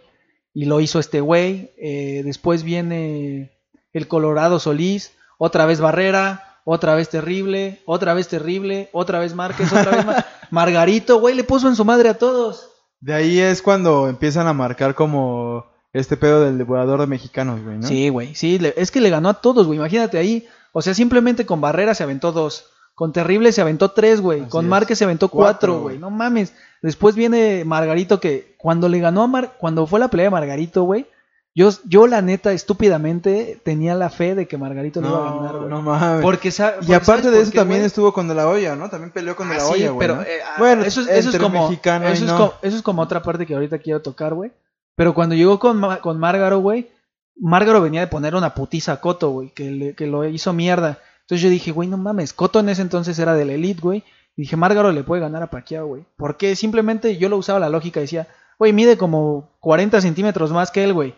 [0.54, 1.72] Y lo hizo este güey.
[1.78, 3.52] Eh, después viene
[3.92, 5.12] el Colorado Solís.
[5.38, 6.62] Otra vez Barrera.
[6.64, 7.82] Otra vez terrible.
[7.86, 8.90] Otra vez terrible.
[8.94, 9.74] Otra vez Márquez.
[9.74, 11.36] Otra vez Mar- Margarito, güey.
[11.36, 12.70] Le puso en su madre a todos.
[13.02, 17.78] De ahí es cuando empiezan a marcar como este pedo del devorador de mexicanos, güey,
[17.78, 17.88] ¿no?
[17.88, 18.36] Sí, güey.
[18.36, 19.80] Sí, le- es que le ganó a todos, güey.
[19.80, 20.48] Imagínate ahí.
[20.72, 22.66] O sea, simplemente con Barrera se aventó dos.
[22.94, 24.42] Con Terrible se aventó tres, güey.
[24.42, 24.70] Así Con es.
[24.70, 25.98] Márquez se aventó Cuatro, cuatro, güey.
[25.98, 26.54] No mames.
[26.82, 30.84] Después viene Margarito que cuando le ganó a Mar cuando fue la pelea de Margarito,
[30.84, 31.08] güey.
[31.56, 35.54] Yo, yo la neta, estúpidamente, tenía la fe de que Margarito le iba a ganar,
[35.54, 35.70] No, güey.
[35.70, 36.22] no mames.
[36.22, 37.88] Porque, sa- Y porque aparte ¿sabes de eso qué, también güey?
[37.88, 38.90] estuvo con De La Hoya, ¿no?
[38.90, 40.22] También peleó con De Ah, La sí, Hoya, güey, pero ¿no?
[40.22, 42.38] eh, ah, Bueno, eso, es, eso es entre como eso, es no.
[42.38, 44.52] co- eso es como otra parte que ahorita quiero tocar, güey.
[45.00, 46.90] Pero cuando llegó con, con Márgaro, güey,
[47.38, 51.00] Márgaro venía de poner una putiza a Coto, güey, que, que lo hizo mierda.
[51.22, 54.04] Entonces yo dije, güey, no mames, Coto en ese entonces era de la Elite, güey.
[54.36, 56.04] Y dije, Márgaro le puede ganar a Pacquiao, güey.
[56.18, 60.84] Porque simplemente yo lo usaba la lógica decía, güey, mide como 40 centímetros más que
[60.84, 61.16] él, güey.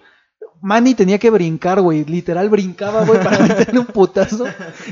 [0.63, 2.05] Manny tenía que brincar, güey.
[2.05, 4.45] Literal brincaba, güey, para meterle un putazo.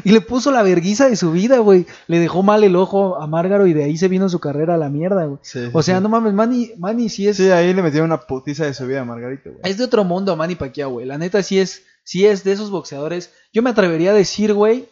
[0.04, 1.86] Y le puso la verguiza de su vida, güey.
[2.08, 4.78] Le dejó mal el ojo a Márgaro y de ahí se vino su carrera a
[4.78, 5.40] la mierda, güey.
[5.44, 6.04] Sí, o sea, sí.
[6.04, 7.38] no mames, Manny, Manny sí es.
[7.38, 9.62] Sí, ahí le metieron una putiza de su vida a Margarito, güey.
[9.64, 11.06] Es de otro mundo Manny Pacquiao, güey.
[11.06, 13.32] La neta sí es, sí es de esos boxeadores.
[13.54, 14.90] Yo me atrevería a decir, güey,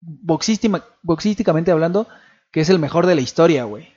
[0.00, 2.06] boxístima- boxísticamente hablando,
[2.50, 3.88] que es el mejor de la historia, güey.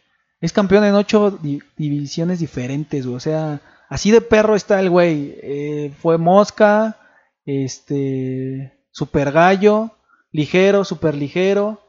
[0.41, 3.15] Es campeón en ocho di- divisiones diferentes, güey.
[3.15, 5.35] O sea, así de perro está el güey.
[5.41, 6.97] Eh, fue mosca,
[7.45, 9.91] este, super gallo,
[10.31, 11.81] ligero, super ligero,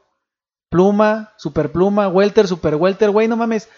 [0.69, 3.69] pluma, super pluma, welter, super welter, güey, no mames.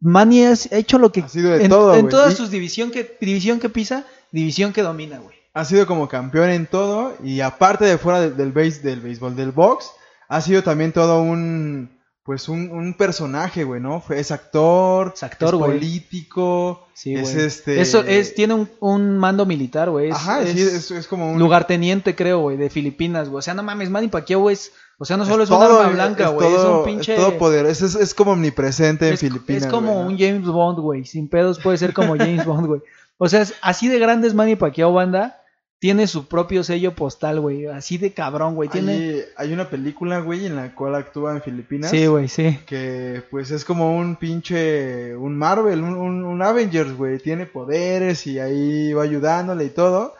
[0.00, 3.16] Manny has hecho lo que Ha sido de en, todo, en Y- sus división que
[3.20, 5.36] división que pisa, división que domina, güey.
[5.54, 9.34] Ha sido como campeón en todo y aparte de fuera del, del, base, del béisbol,
[9.36, 9.90] del box,
[10.28, 11.95] ha sido también todo un,
[12.26, 14.02] pues un, un personaje, güey, ¿no?
[14.10, 15.70] Es actor, Es actor, es güey.
[15.72, 17.46] político, Sí, es güey.
[17.46, 17.80] este...
[17.80, 20.08] Eso es tiene un, un mando militar, güey.
[20.10, 21.38] Es, Ajá, es sí, es, es como un...
[21.38, 23.38] lugarteniente, creo, güey, de Filipinas, güey.
[23.38, 25.80] O sea, no mames, Manny Pacquiao, güey, es- o sea, no solo es, un todo,
[25.82, 29.18] arma blanca, güey, es, un pinche Es todo poder, es, es, es como omnipresente en
[29.18, 29.64] Filipinas.
[29.64, 30.10] es como güey, ¿no?
[30.10, 31.04] un James Bond, güey.
[31.04, 32.80] Sin pedos puede ser como James Bond, güey.
[33.18, 35.42] O sea, es así de grande es Manny Pacquiao, banda.
[35.78, 37.66] Tiene su propio sello postal, güey.
[37.66, 38.68] Así de cabrón, güey.
[38.70, 38.92] Tiene...
[38.92, 41.90] Hay, hay una película, güey, en la cual actúa en Filipinas.
[41.90, 42.58] Sí, güey, sí.
[42.66, 48.26] que pues es como un pinche, un Marvel, un, un, un Avengers, güey, tiene poderes
[48.26, 50.14] y ahí va ayudándole y todo.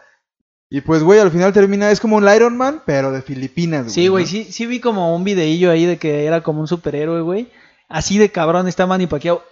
[0.69, 3.95] Y pues, güey, al final termina, es como un Iron Man, pero de Filipinas, güey.
[3.95, 4.31] Sí, güey, ¿no?
[4.31, 7.49] sí, sí vi como un videillo ahí de que era como un superhéroe, güey.
[7.89, 9.43] Así de cabrón está Manny Pacquiao.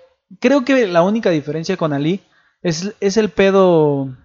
[0.41, 2.21] Creo que la única diferencia con Ali
[2.63, 4.17] es, es el pedo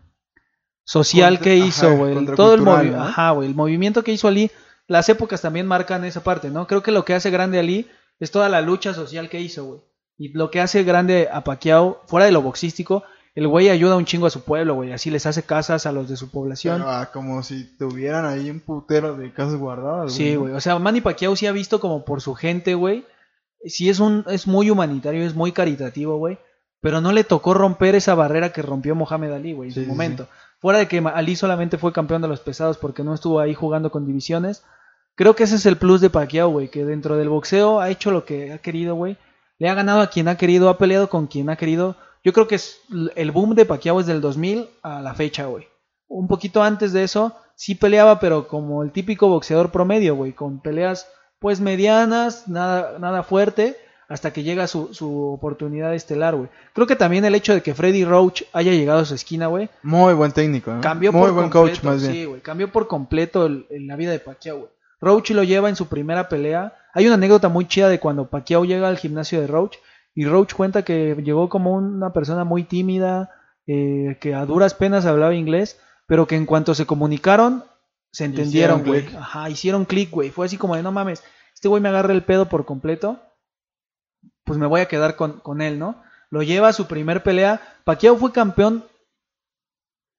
[0.92, 2.26] social Contra- que hizo, güey.
[2.36, 3.04] Todo el movimiento, ¿no?
[3.06, 4.50] ajá, güey, el movimiento que hizo Ali.
[4.88, 6.66] Las épocas también marcan esa parte, ¿no?
[6.66, 7.88] Creo que lo que hace grande a Ali
[8.20, 9.82] es toda la lucha social que hizo, güey.
[10.18, 13.04] Y lo que hace grande a Pacquiao, fuera de lo boxístico,
[13.36, 14.92] el güey ayuda un chingo a su pueblo, güey.
[14.92, 16.80] Así les hace casas a los de su población.
[16.80, 20.54] Pero, ah, como si tuvieran ahí un putero de casas guardadas, Sí, güey.
[20.54, 23.06] O sea, Manny Pacquiao sí ha visto como por su gente, güey.
[23.66, 26.40] Sí es un es muy humanitario, es muy caritativo, güey.
[26.82, 29.86] Pero no le tocó romper esa barrera que rompió Mohamed Ali, güey, en Sí, su
[29.86, 30.28] sí, momento.
[30.60, 33.92] Fuera de que Ali solamente fue campeón de los pesados porque no estuvo ahí jugando
[33.92, 34.64] con divisiones.
[35.16, 38.12] Creo que ese es el plus de Pacquiao, güey, que dentro del boxeo ha hecho
[38.12, 39.18] lo que ha querido, güey.
[39.58, 41.96] Le ha ganado a quien ha querido, ha peleado con quien ha querido.
[42.24, 42.82] Yo creo que es
[43.16, 45.68] el boom de Pacquiao es del 2000 a la fecha, güey.
[46.08, 50.62] Un poquito antes de eso, sí peleaba, pero como el típico boxeador promedio, güey, con
[50.62, 51.08] peleas
[51.40, 53.78] pues medianas, nada, nada fuerte,
[54.10, 56.50] hasta que llega su, su oportunidad estelar, güey.
[56.74, 59.70] Creo que también el hecho de que Freddy Roach haya llegado a su esquina, güey,
[59.84, 60.82] Muy buen técnico, ¿no?
[60.82, 62.14] cambió Muy por buen completo, coach, más bien.
[62.14, 64.70] Sí, güey, cambió por completo el- el- la vida de Pacquiao, güey.
[65.00, 66.74] Roach lo lleva en su primera pelea.
[66.94, 69.78] Hay una anécdota muy chida de cuando Pacquiao llega al gimnasio de Roach
[70.16, 73.30] y Roach cuenta que llegó como una persona muy tímida,
[73.68, 77.64] eh, que a duras penas hablaba inglés, pero que en cuanto se comunicaron,
[78.12, 79.06] se entendieron, güey.
[79.16, 80.32] Ajá, hicieron clic, güey.
[80.32, 83.20] Fue así como de, no mames, este güey me agarra el pedo por completo,
[84.50, 86.02] pues me voy a quedar con, con él, ¿no?
[86.32, 87.62] Lo lleva a su primer pelea.
[87.84, 88.84] Pacquiao fue campeón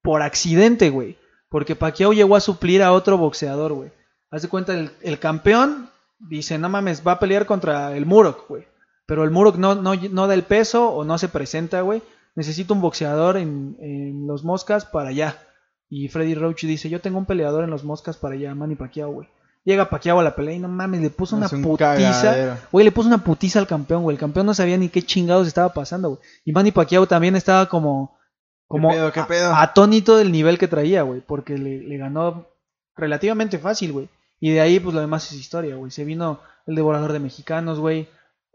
[0.02, 1.18] por accidente, güey.
[1.48, 3.90] Porque Pacquiao llegó a suplir a otro boxeador, güey.
[4.30, 5.90] Haz de cuenta, el, el campeón
[6.20, 8.68] dice, no mames, va a pelear contra el Murok, güey.
[9.04, 12.00] Pero el Murok no, no, no da el peso o no se presenta, güey.
[12.36, 15.38] Necesito un boxeador en, en los moscas para allá.
[15.88, 19.10] Y Freddy Roach dice, yo tengo un peleador en los moscas para allá, Manny Pacquiao,
[19.10, 19.28] güey.
[19.70, 21.94] Llega Pacquiao a la pelea y no mames, le puso una un putiza.
[21.94, 22.56] cagadero.
[22.72, 24.16] Güey, le puso una putiza al campeón, güey.
[24.16, 26.20] El campeón no sabía ni qué chingados estaba pasando, güey.
[26.44, 28.18] Y Manny Pacquiao también estaba como...
[28.66, 29.54] como pedo, qué a- pedo?
[29.54, 31.20] atónito del nivel que traía, güey.
[31.20, 32.48] Porque le, le ganó
[32.96, 34.08] relativamente fácil, güey.
[34.40, 35.90] Y de ahí, pues lo demás es historia, güey.
[35.90, 38.08] Se vino el devorador de mexicanos, güey.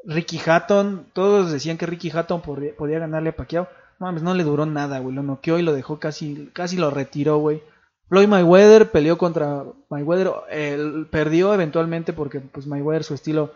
[0.04, 1.08] Ricky Hatton.
[1.14, 3.68] Todos decían que Ricky Hatton podía ganarle a Pacquiao.
[4.00, 5.16] No mames, no le duró nada, güey.
[5.16, 7.62] Lo noqueó y lo dejó casi, casi lo retiró, güey.
[8.10, 10.32] Floyd Mayweather peleó contra Mayweather.
[10.52, 13.54] Él perdió eventualmente porque, pues, Mayweather, su estilo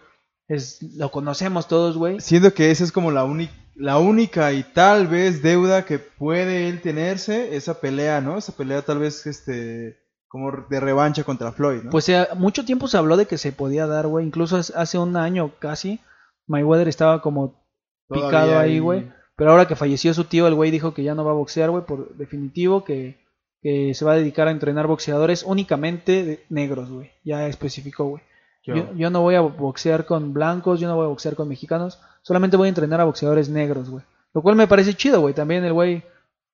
[0.47, 2.19] es lo conocemos todos, güey.
[2.19, 6.67] Siendo que esa es como la, uni- la única y tal vez deuda que puede
[6.69, 8.37] él tenerse, esa pelea, ¿no?
[8.37, 11.89] Esa pelea tal vez este como de revancha contra Floyd, ¿no?
[11.89, 14.25] Pues eh, mucho tiempo se habló de que se podía dar, güey.
[14.25, 15.99] Incluso hace un año casi,
[16.47, 17.63] Mayweather estaba como
[18.09, 19.11] picado ahí, güey.
[19.35, 21.69] Pero ahora que falleció su tío, el güey dijo que ya no va a boxear,
[21.69, 23.17] güey, por definitivo, que,
[23.61, 27.11] que se va a dedicar a entrenar boxeadores únicamente de- negros, güey.
[27.23, 28.23] Ya especificó, güey.
[28.63, 31.47] Yo- Yo, yo no voy a boxear con blancos, yo no voy a boxear con
[31.49, 34.03] mexicanos, solamente voy a entrenar a boxeadores negros, güey.
[34.33, 35.33] Lo cual me parece chido, güey.
[35.33, 36.03] También el güey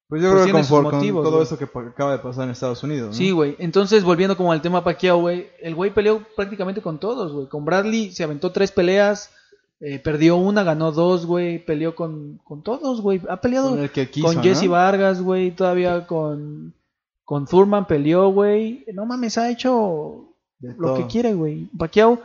[0.08, 2.52] Pues yo Pues creo que tiene con, motivos, todo esto que acaba de pasar en
[2.52, 3.14] Estados Unidos, ¿no?
[3.14, 3.56] Sí, güey.
[3.58, 7.48] Entonces, volviendo como al tema Pacquiao, güey, el güey peleó prácticamente con todos, güey.
[7.48, 9.32] Con Bradley se aventó tres peleas,
[9.82, 11.58] Eh, perdió una, ganó dos, güey.
[11.60, 13.20] Peleó con, con todos, güey.
[13.28, 14.72] Ha peleado Con con, el que quiso, Jesse ¿no?
[14.72, 15.52] Vargas, güey.
[15.52, 16.74] Todavía con,
[17.26, 18.86] con Thurman peleó, güey.
[18.94, 21.68] No mames, ha hecho De lo que quiere, güey.
[21.78, 22.22] Pacquiao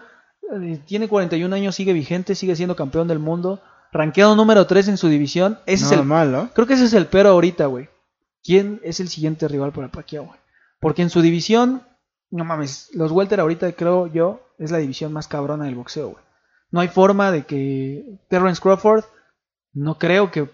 [0.53, 3.61] eh, tiene 41 años, sigue vigente, sigue siendo campeón del mundo.
[3.93, 5.59] Ranqueado número 3 en su división.
[5.67, 6.51] Ese es el ¿no?
[6.53, 7.89] Creo que ese es el pero ahorita, güey.
[8.45, 10.39] ¿Quién es el siguiente rival para Pacquiao, güey?
[10.81, 11.83] Porque en su división,
[12.31, 16.25] no mames, los welter ahorita creo yo es la división más cabrona del boxeo, güey.
[16.71, 19.05] No hay forma de que Terrence Crawford,
[19.73, 20.49] no creo que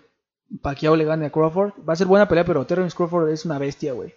[0.63, 1.73] Pacquiao le gane a Crawford.
[1.87, 4.15] Va a ser buena pelea, pero Terrence Crawford es una bestia, güey.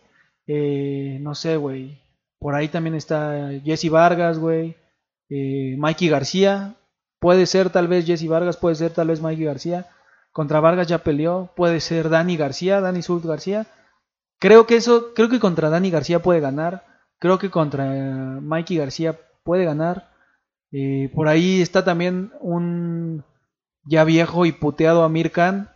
[0.51, 2.01] Eh, no sé, güey.
[2.39, 4.75] Por ahí también está Jesse Vargas, güey.
[5.29, 6.75] Eh, Mikey García.
[7.19, 9.85] Puede ser tal vez Jesse Vargas, puede ser tal vez Mikey García.
[10.31, 11.51] Contra Vargas ya peleó.
[11.55, 13.67] Puede ser Dani García, Dani Sult García.
[14.39, 16.83] Creo que eso, creo que contra Dani García puede ganar.
[17.19, 17.85] Creo que contra
[18.41, 20.09] Mikey García puede ganar.
[20.71, 23.23] Eh, por ahí está también un
[23.83, 25.69] ya viejo y puteado Amir Khan.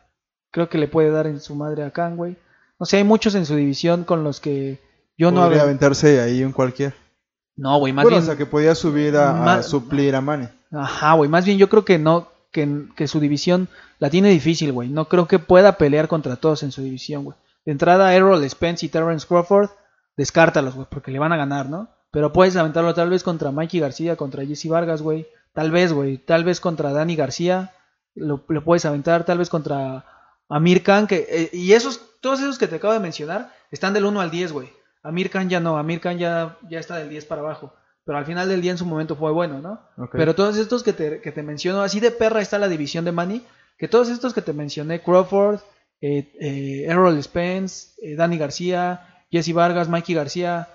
[0.52, 2.38] Creo que le puede dar en su madre a Khan, güey.
[2.84, 4.78] No sé, hay muchos en su división con los que
[5.17, 6.93] yo no había- aventarse ahí un cualquier.
[7.56, 8.24] No, güey, más bueno, bien.
[8.24, 10.50] o sea, que podía subir a, suplir a Manny.
[10.69, 11.30] Ajá, güey.
[11.30, 13.69] Más bien yo creo que no, que, que su división
[14.00, 14.89] la tiene difícil, güey.
[14.89, 17.38] No creo que pueda pelear contra todos en su división, güey.
[17.65, 19.69] De entrada, Errol Spence y Terrence Crawford,
[20.17, 21.88] descártalos, güey, porque le van a ganar, ¿no?
[22.12, 25.26] Pero puedes aventarlo tal vez contra Mikey García, contra Jesse Vargas, güey.
[25.54, 26.17] Tal vez, güey.
[26.17, 27.72] Tal vez contra Dani García.
[28.13, 29.24] Lo, lo puedes aventar.
[29.24, 30.04] Tal vez contra
[30.49, 31.08] Amir Khan.
[31.08, 34.32] Que, eh, y esos, todos esos que te acabo de mencionar están del 1 al
[34.32, 34.69] 10, güey.
[35.01, 35.77] Amir Khan ya no.
[35.77, 37.73] Amir Khan ya, ya está del 10 para abajo.
[38.06, 40.10] Pero al final del día en su momento fue bueno, ¿no?
[40.12, 43.13] Pero todos estos que te, que te menciono, así de perra está la división de
[43.13, 43.45] Manny,
[43.77, 45.62] que todos estos que te mencioné, Crawford,
[46.01, 50.67] eh, eh, Errol Spence, eh, Danny García, Jesse Vargas, Mikey García,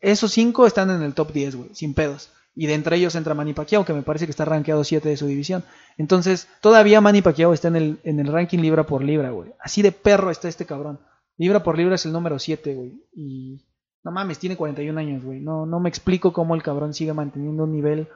[0.00, 2.30] esos cinco están en el top 10, güey, sin pedos.
[2.54, 5.16] Y de entre ellos entra Manny Pacquiao, que me parece que está rankeado 7 de
[5.16, 5.64] su división.
[5.96, 9.52] Entonces, todavía Manny Pacquiao está en el, en el ranking libra por libra, güey.
[9.58, 11.00] Así de perro está este cabrón.
[11.38, 13.02] Libra por libra es el número 7, güey.
[13.14, 13.64] Y
[14.04, 15.40] no mames, tiene 41 años, güey.
[15.40, 18.08] No, no me explico cómo el cabrón sigue manteniendo un nivel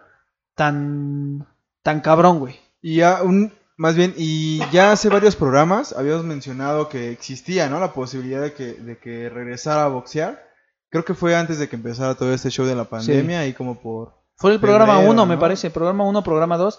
[0.54, 1.46] tan,
[1.82, 2.56] tan cabrón, güey.
[2.82, 7.78] Y ya un, más bien, y ya hace varios programas habíamos mencionado que existía, ¿no?
[7.78, 10.44] La posibilidad de que, de que regresara a boxear.
[10.88, 13.80] Creo que fue antes de que empezara todo este show de la pandemia y como
[13.80, 14.25] por...
[14.36, 15.70] Fue el programa Febrero, 1, me parece.
[15.70, 16.78] Programa 1, programa 2.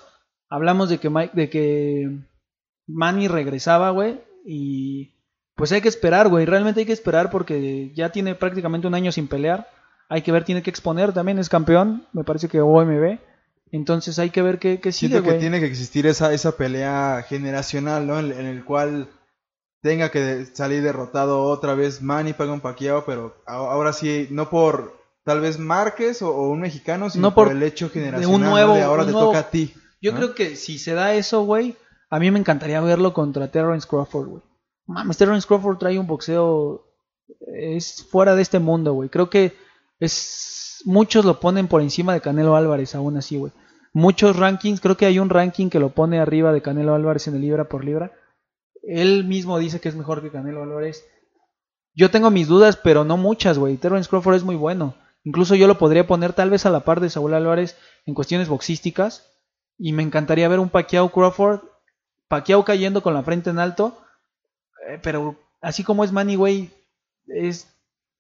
[0.50, 2.20] Hablamos de que, Mike, de que
[2.88, 4.22] Manny regresaba, güey.
[4.46, 5.14] Y
[5.56, 6.46] pues hay que esperar, güey.
[6.46, 9.68] Realmente hay que esperar porque ya tiene prácticamente un año sin pelear.
[10.08, 11.14] Hay que ver, tiene que exponer.
[11.14, 12.06] También es campeón.
[12.14, 13.20] Me parece que OMB.
[13.72, 17.26] Entonces hay que ver qué, qué sigue, Siento que tiene que existir esa, esa pelea
[17.28, 18.20] generacional, ¿no?
[18.20, 19.10] En, en el cual
[19.82, 24.97] tenga que salir derrotado otra vez Manny Pagan Pacquiao, pero ahora sí, no por
[25.28, 28.34] tal vez Márquez o, o un mexicano, sino No por, por- el hecho de generacional.
[28.36, 28.50] un ¿no?
[28.50, 29.74] nuevo- de ahora un te nuevo- toca a ti.
[30.02, 30.18] Yo ¿no?
[30.18, 31.76] creo que si se da eso, güey,
[32.10, 34.42] a mí me encantaría verlo contra Terrence Crawford, güey.
[34.86, 36.86] Mames, Terrence Crawford trae un boxeo
[37.54, 39.10] es fuera de este mundo, güey.
[39.10, 39.54] Creo que
[40.00, 43.52] es muchos lo ponen por encima de Canelo Álvarez aún así, güey.
[43.94, 47.36] Muchos rankings, creo que hay un ranking que lo pone arriba de Canelo Álvarez en
[47.36, 48.12] el libra por libra.
[48.84, 51.04] Él mismo dice que es mejor que Canelo Álvarez.
[51.96, 53.76] Yo tengo mis dudas, pero no muchas, güey.
[53.78, 54.94] Terrence Crawford es muy bueno.
[55.28, 58.48] Incluso yo lo podría poner tal vez a la par de Saúl Álvarez en cuestiones
[58.48, 59.30] boxísticas.
[59.78, 61.60] Y me encantaría ver un Pacquiao Crawford.
[62.30, 63.98] Pacquiao cayendo con la frente en alto.
[64.88, 66.72] Eh, pero así como es Manny, güey,
[67.28, 67.68] es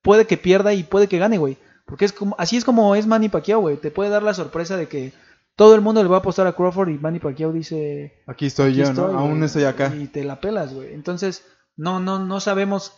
[0.01, 1.57] puede que pierda y puede que gane, güey.
[1.85, 3.77] Porque es como así es como es Manny Pacquiao, güey.
[3.77, 5.13] Te puede dar la sorpresa de que
[5.55, 8.71] todo el mundo le va a apostar a Crawford y Manny Pacquiao dice, Aquí estoy
[8.71, 9.17] "Aquí yo, estoy, ¿no?
[9.17, 9.95] Aún güey", estoy acá.
[9.95, 10.93] Y te la pelas, güey.
[10.93, 11.45] Entonces,
[11.77, 12.91] no no no sabemos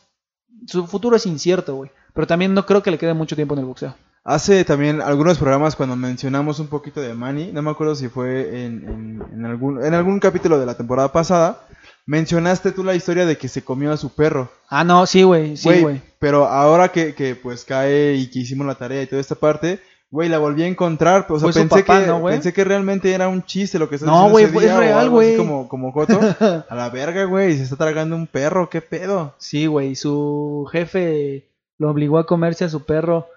[0.65, 1.91] su futuro es incierto, güey.
[2.19, 3.95] Pero también no creo que le quede mucho tiempo en el boxeo.
[4.25, 8.65] Hace también algunos programas cuando mencionamos un poquito de Manny, no me acuerdo si fue
[8.65, 11.61] en, en- en algún, en algún capítulo de la temporada pasada,
[12.05, 14.51] mencionaste tú la historia de que se comió a su perro.
[14.67, 16.01] Ah, no, sí, güey, sí, Güey, güey.
[16.19, 19.79] pero ahora que, que, pues cae y que hicimos la tarea y toda esta parte,
[20.11, 22.35] güey, la volví a encontrar, pues, o sea, Fue su pensé, papá, que, ¿no, güey?
[22.35, 24.79] pensé que realmente era un chiste lo que estás No, diciendo güey, fue- día, es
[24.79, 25.37] real, güey.
[25.37, 26.19] como, como Joto.
[26.69, 29.33] A la verga, güey, se está tragando un perro, qué pedo.
[29.37, 31.45] Sí, güey, su jefe
[31.79, 33.27] lo obligó a comerse a su perro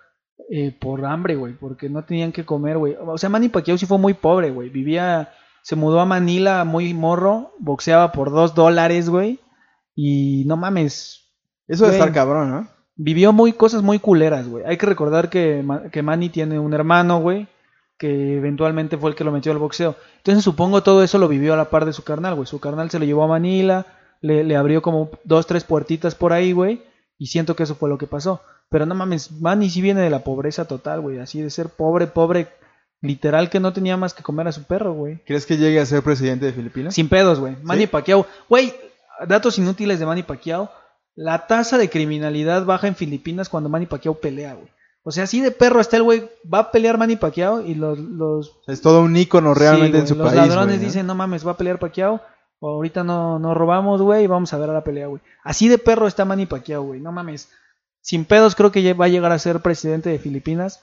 [0.50, 2.96] eh, por hambre, güey, porque no tenían que comer, güey.
[3.00, 4.68] O sea, Manny Pacquiao sí fue muy pobre, güey.
[4.68, 9.38] Vivía, se mudó a Manila muy morro, boxeaba por dos dólares, güey.
[9.94, 11.32] Y no mames,
[11.68, 12.68] Eso de estar cabrón, ¿no?
[12.96, 14.64] vivió muy cosas muy culeras, güey.
[14.66, 17.48] Hay que recordar que, que Manny tiene un hermano, güey,
[17.98, 19.96] que eventualmente fue el que lo metió al boxeo.
[20.18, 22.46] Entonces supongo todo eso lo vivió a la par de su carnal, güey.
[22.46, 23.86] Su carnal se lo llevó a Manila,
[24.20, 26.82] le, le abrió como dos, tres puertitas por ahí, güey.
[27.22, 28.40] Y siento que eso fue lo que pasó.
[28.68, 31.20] Pero no mames, Manny sí viene de la pobreza total, güey.
[31.20, 32.48] Así de ser pobre, pobre,
[33.00, 35.22] Literal que no tenía más que comer a su perro, güey.
[35.24, 36.94] ¿Crees que llegue a ser presidente de Filipinas?
[36.94, 37.56] Sin pedos, güey.
[37.62, 38.26] Manny Pacquiao.
[38.48, 38.74] Güey,
[39.28, 40.68] datos inútiles de Manny Pacquiao.
[41.14, 44.68] La tasa de criminalidad baja en Filipinas cuando Manny Pacquiao pelea, güey.
[45.04, 46.28] O sea, así de perro está el güey.
[46.52, 48.00] Va a pelear Manny Pacquiao y los...
[48.00, 50.40] los es todo un ícono realmente en su los país.
[50.40, 52.20] Los ladrones dicen, no mames, va a pelear Pacquiao.
[52.64, 55.20] O ahorita no, no robamos, güey, y vamos a ver a la pelea, güey.
[55.42, 57.00] Así de perro está Manny Pacquiao, güey.
[57.00, 57.50] No mames.
[58.00, 60.80] Sin pedos creo que va a llegar a ser presidente de Filipinas.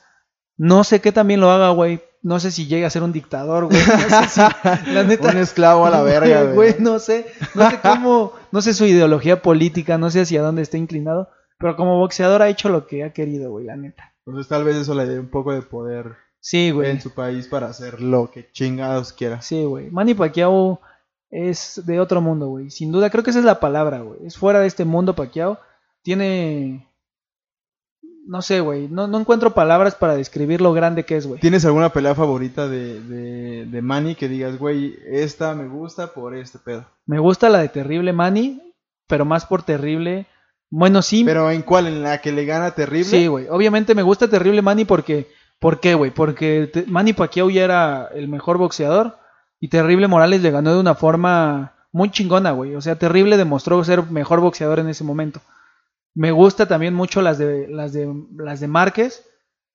[0.58, 2.02] No sé qué también lo haga, güey.
[2.22, 3.80] No sé si llegue a ser un dictador, güey.
[3.80, 4.42] No sé si,
[4.94, 6.54] la neta, un esclavo a la verga, güey.
[6.54, 6.76] güey.
[6.80, 10.78] No sé, no sé cómo, no sé su ideología política, no sé hacia dónde está
[10.78, 11.30] inclinado.
[11.60, 14.14] Pero como boxeador ha hecho lo que ha querido, güey, la neta.
[14.26, 16.92] Entonces tal vez eso le dé un poco de poder Sí, güey.
[16.92, 19.42] en su país para hacer lo que chingados quiera.
[19.42, 19.90] Sí, güey.
[19.90, 20.82] Manny Pacquiao
[21.32, 22.70] es de otro mundo, güey.
[22.70, 24.20] Sin duda, creo que esa es la palabra, güey.
[24.26, 25.60] Es fuera de este mundo Pacquiao.
[26.02, 26.88] Tiene...
[28.26, 28.88] No sé, güey.
[28.88, 31.40] No, no encuentro palabras para describir lo grande que es, güey.
[31.40, 36.36] ¿Tienes alguna pelea favorita de, de, de Manny que digas, güey, esta me gusta por
[36.36, 36.86] este pedo?
[37.08, 38.62] Me gusta la de Terrible Manny,
[39.08, 40.28] pero más por Terrible...
[40.72, 41.24] Bueno, sí.
[41.24, 41.88] ¿Pero en cuál?
[41.88, 43.06] ¿En la que le gana Terrible?
[43.06, 43.48] Sí, güey.
[43.50, 45.28] Obviamente me gusta Terrible Manny porque...
[45.60, 46.12] ¿Por qué, güey?
[46.12, 49.18] Porque te- Manny Pacquiao ya era el mejor boxeador
[49.60, 52.76] y Terrible Morales le ganó de una forma muy chingona, güey.
[52.76, 55.42] O sea, Terrible demostró ser mejor boxeador en ese momento.
[56.16, 59.26] Me gusta también mucho las de las de las de Márquez.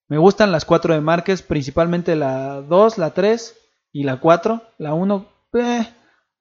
[0.09, 3.57] Me gustan las cuatro de Márquez, principalmente la 2, la 3
[3.93, 4.63] y la 4.
[4.79, 5.89] La 1, eh,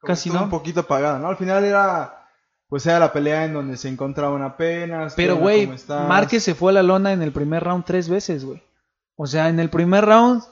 [0.01, 0.43] casi no.
[0.43, 1.27] un poquito apagada, ¿no?
[1.27, 2.27] Al final era,
[2.67, 5.13] pues era la pelea en donde se encontraban apenas.
[5.15, 5.69] Pero, güey.
[5.87, 8.61] Márquez se fue a la lona en el primer round tres veces, güey.
[9.15, 10.43] O sea, en el primer round,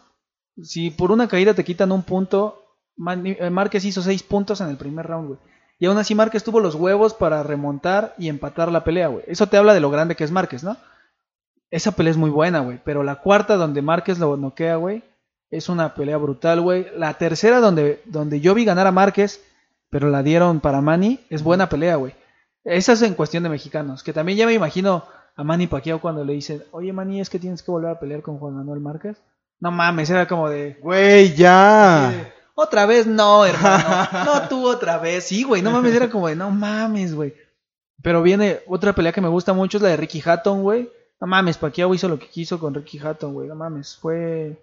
[0.62, 2.61] si por una caída te quitan un punto,
[3.02, 5.40] Márquez hizo seis puntos en el primer round, güey.
[5.80, 9.24] Y aún así Márquez tuvo los huevos para remontar y empatar la pelea, güey.
[9.28, 10.78] Eso te habla de lo grande que es Márquez, ¿no?
[11.72, 12.80] Esa pelea es muy buena, güey.
[12.84, 15.04] Pero la cuarta donde Márquez lo noquea, güey,
[15.50, 16.86] es una pelea brutal, güey.
[16.96, 19.44] La tercera donde, donde yo vi ganar a Márquez,
[19.90, 22.14] pero la dieron para Manny, es buena pelea, güey.
[22.64, 24.04] Esa es en cuestión de mexicanos.
[24.04, 25.04] Que también ya me imagino
[25.36, 28.22] a Manny Pacquiao cuando le dicen, oye Manny, es que tienes que volver a pelear
[28.22, 29.18] con Juan Manuel Márquez.
[29.60, 30.78] No mames, era como de...
[30.82, 32.12] Güey, ya.
[32.14, 34.08] eh, Otra vez no, hermano.
[34.26, 35.24] No tú otra vez.
[35.26, 37.34] Sí, güey, no mames, era como de, no mames, güey.
[38.04, 40.90] Pero viene otra pelea que me gusta mucho, es la de Ricky Hatton, güey.
[41.20, 43.48] No mames, Pacquiao hizo lo que quiso con Ricky Hatton, güey.
[43.48, 44.60] No mames, fue,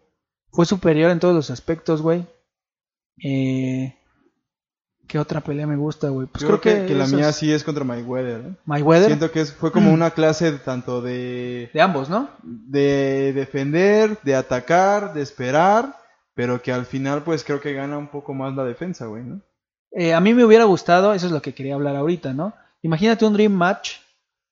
[0.50, 2.26] fue superior en todos los aspectos, güey.
[3.22, 3.94] Eh,
[5.06, 6.26] ¿Qué otra pelea me gusta, güey?
[6.26, 8.40] Pues Yo creo que, que la mía sí es contra Mayweather.
[8.42, 8.54] ¿eh?
[8.66, 9.06] Mayweather.
[9.06, 12.28] Siento que es- fue como una clase de, tanto de, De ambos, ¿no?
[12.42, 15.96] de defender, de atacar, de esperar,
[16.38, 19.40] pero que al final pues creo que gana un poco más la defensa, güey, ¿no?
[19.90, 22.54] Eh, a mí me hubiera gustado, eso es lo que quería hablar ahorita, ¿no?
[22.80, 23.96] Imagínate un Dream Match,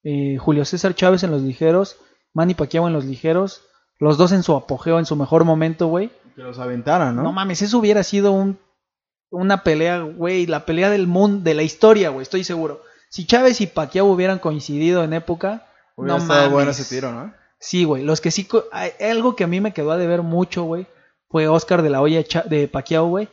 [0.03, 1.97] eh, Julio César Chávez en los ligeros,
[2.35, 3.63] Manny Pacquiao en los ligeros,
[4.01, 6.11] los dos en su apogeo, en su mejor momento, güey.
[6.35, 7.23] Que los aventaran, ¿no?
[7.23, 7.33] ¿no?
[7.33, 8.59] mames, eso hubiera sido un,
[9.31, 12.83] una pelea, güey, la pelea del mundo, de la historia, güey, estoy seguro.
[13.11, 16.53] Si Chávez y Pacquiao hubieran coincidido en época, Hubiera no estado mames.
[16.53, 17.33] bueno ese tiro, ¿no?
[17.61, 18.03] Sí, güey.
[18.03, 18.49] Los que sí.
[19.01, 20.89] Algo que a mí me quedó a deber mucho, güey.
[21.29, 23.29] Fue Oscar de la Hoya de Pacquiao, güey.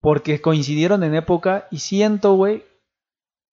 [0.00, 1.68] Porque coincidieron en época.
[1.70, 2.64] Y siento, güey.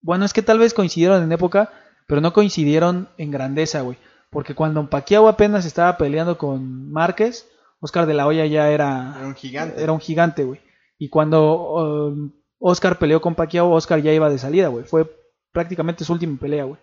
[0.02, 1.72] Bueno, es que tal vez coincidieron en época.
[2.06, 3.96] Pero no coincidieron en grandeza, güey.
[4.30, 7.48] Porque cuando Pacquiao apenas estaba peleando con Márquez.
[7.80, 9.14] Oscar de la Hoya ya era.
[9.18, 9.82] Era un gigante.
[9.82, 10.60] Era un gigante, güey.
[10.98, 14.84] Y cuando um, Oscar peleó con Pacquiao, Oscar ya iba de salida, güey.
[14.84, 15.10] Fue
[15.50, 16.78] prácticamente su última pelea, güey.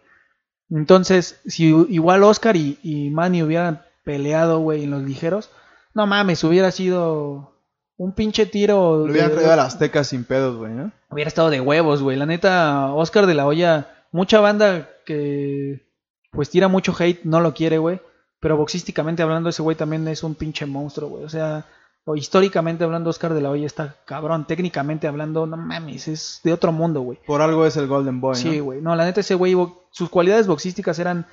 [0.70, 5.52] Entonces, si igual Oscar y, y Manny hubieran peleado, güey, en los ligeros,
[5.98, 7.56] no mames, hubiera sido
[7.98, 9.06] un pinche tiro.
[9.06, 10.92] Lo hubieran traído a la Azteca sin pedos, güey, ¿no?
[11.10, 12.16] Hubiera estado de huevos, güey.
[12.16, 15.88] La neta, Oscar de la Hoya, mucha banda que
[16.32, 18.00] pues tira mucho hate, no lo quiere, güey.
[18.40, 21.24] Pero boxísticamente hablando, ese güey también es un pinche monstruo, güey.
[21.24, 21.66] O sea,
[22.06, 24.46] o históricamente hablando, Oscar de la Hoya está cabrón.
[24.46, 27.18] Técnicamente hablando, no mames, es de otro mundo, güey.
[27.26, 28.66] Por algo es el Golden Boy, Sí, ¿no?
[28.66, 28.82] güey.
[28.82, 29.56] No, la neta, ese güey,
[29.90, 31.26] sus cualidades boxísticas eran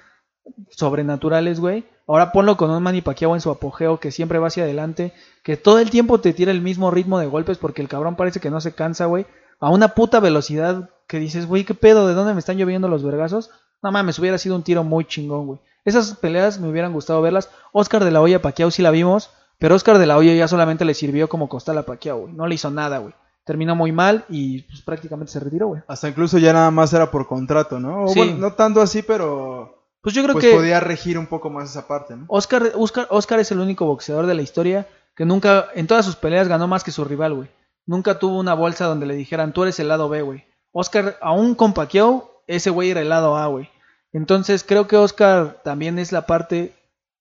[0.70, 1.84] sobrenaturales, güey.
[2.06, 5.56] Ahora ponlo con un Manny Pacquiao en su apogeo, que siempre va hacia adelante, que
[5.56, 8.50] todo el tiempo te tira el mismo ritmo de golpes, porque el cabrón parece que
[8.50, 9.26] no se cansa, güey.
[9.60, 12.06] A una puta velocidad que dices, güey, ¿qué pedo?
[12.06, 13.50] ¿De dónde me están lloviendo los vergazos?
[13.82, 15.60] No mames, hubiera sido un tiro muy chingón, güey.
[15.84, 17.50] Esas peleas me hubieran gustado verlas.
[17.72, 20.84] Oscar de la Hoya Pacquiao sí la vimos, pero Oscar de la Hoya ya solamente
[20.84, 22.32] le sirvió como costal a Pacquiao, güey.
[22.34, 23.14] No le hizo nada, güey.
[23.44, 25.82] Terminó muy mal y pues, prácticamente se retiró, güey.
[25.86, 28.04] Hasta incluso ya nada más era por contrato, ¿no?
[28.04, 28.18] O Sí.
[28.18, 29.73] bueno, no tanto así, pero
[30.04, 32.26] Pues yo creo pues que podía regir un poco más esa parte, ¿no?
[32.28, 34.86] Oscar, Oscar, Oscar es el único boxeador de la historia
[35.16, 37.48] que nunca, en todas sus peleas ganó más que su rival, güey.
[37.86, 40.44] Nunca tuvo una bolsa donde le dijeran, tú eres el lado B, güey.
[40.72, 43.70] Oscar, aún con Pacquiao, ese güey era el lado A, güey.
[44.12, 46.74] Entonces creo que Oscar también es la parte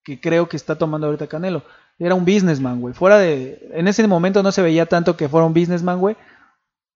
[0.04, 1.64] que creo que está tomando ahorita Canelo.
[2.00, 2.94] era un businessman, güey.
[2.94, 3.70] Fuera de.
[3.72, 6.18] En ese momento no se veía tanto que fuera un businessman, güey.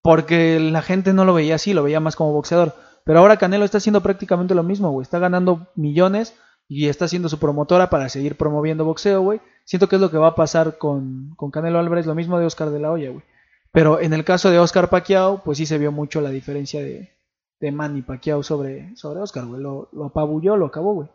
[0.02, 2.76] Porque la gente no lo veía así, lo veía más como boxeador.
[3.08, 5.04] Pero ahora Canelo está haciendo prácticamente lo mismo, güey.
[5.04, 6.36] Está ganando millones
[6.68, 9.40] y está haciendo su promotora para seguir promoviendo boxeo, güey.
[9.64, 12.46] Siento que es lo que va a pasar con, con Canelo Álvarez, lo mismo de
[12.46, 13.24] Oscar de la Hoya, güey.
[13.72, 17.16] Pero en el caso de Oscar Pacquiao, pues sí se vio mucho la diferencia de,
[17.62, 19.62] de Manny Pacquiao sobre, sobre Oscar, güey.
[19.62, 21.08] Lo, lo apabulló, lo acabó, güey.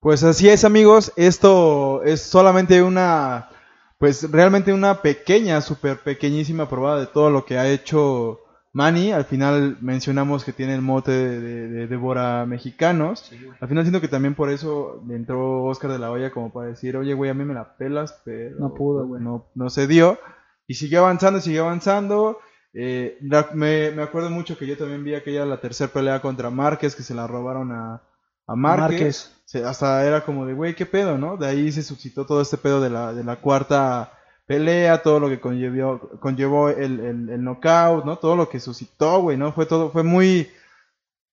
[0.00, 1.14] Pues así es, amigos.
[1.16, 3.48] Esto es solamente una,
[3.96, 8.40] pues realmente una pequeña, súper pequeñísima probada de todo lo que ha hecho
[8.76, 9.10] Manny.
[9.12, 13.32] Al final mencionamos que tiene el mote de, de, de Débora Mexicanos.
[13.60, 16.68] Al final siento que también por eso le entró Oscar de la Hoya como para
[16.68, 19.22] decir, oye, güey, a mí me la pelas, pero No pudo, güey.
[19.22, 20.18] no, no se dio.
[20.66, 22.38] Y siguió avanzando, siguió avanzando.
[22.74, 26.50] Eh, la- me, me acuerdo mucho que yo también vi aquella la tercera pelea contra
[26.50, 28.02] Márquez, que se la robaron a,
[28.46, 28.90] a Márquez.
[28.90, 29.32] Márquez.
[29.46, 31.38] Se- hasta era como de, güey, ¿qué pedo, no?
[31.38, 34.12] De ahí se suscitó todo este pedo de la, de la cuarta
[34.46, 38.16] pelea, todo lo que conllevó, conllevó el, el, el knockout, ¿no?
[38.16, 39.52] Todo lo que suscitó, güey, ¿no?
[39.52, 40.48] Fue todo, fue muy,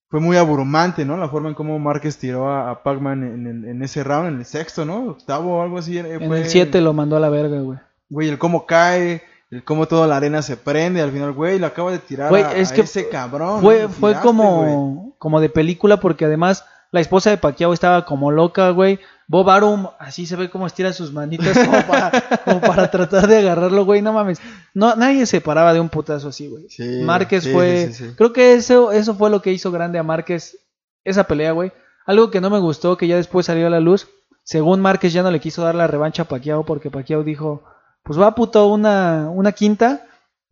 [0.10, 1.18] fue muy abrumante, ¿no?
[1.18, 4.40] La forma en cómo Márquez tiró a, a Pac-Man en, el- en ese round, en
[4.40, 5.10] el sexto, ¿no?
[5.12, 5.98] Octavo o algo así.
[5.98, 7.80] eh, En fue- el 7 lo mandó a la verga, güey.
[8.10, 11.68] Güey, el cómo cae, el cómo toda la arena se prende, al final, güey, lo
[11.68, 13.62] acaba de tirar Güey, a, es a que ese cabrón.
[13.62, 14.38] Fue, fue tiraste, güey.
[14.38, 19.00] como, como de película porque además la esposa de Pacquiao estaba como loca, güey.
[19.28, 22.12] Bob Arum, así se ve como estira sus manitas como para,
[22.46, 24.04] como para tratar de agarrarlo, güey.
[24.04, 24.40] No mames.
[24.76, 26.70] No, nadie se paraba de un putazo así, güey.
[26.70, 27.92] Sí, Márquez sí, fue...
[27.92, 28.12] sí.
[28.16, 30.60] Creo que eso, eso fue lo que hizo grande a Márquez
[31.04, 31.72] esa pelea, güey.
[32.06, 34.08] Algo que no me gustó, que ya después salió a la luz.
[34.44, 37.64] Según Márquez ya no le quiso dar la revancha a Pacquiao porque Pacquiao dijo,
[38.04, 40.06] pues va puto una, una quinta.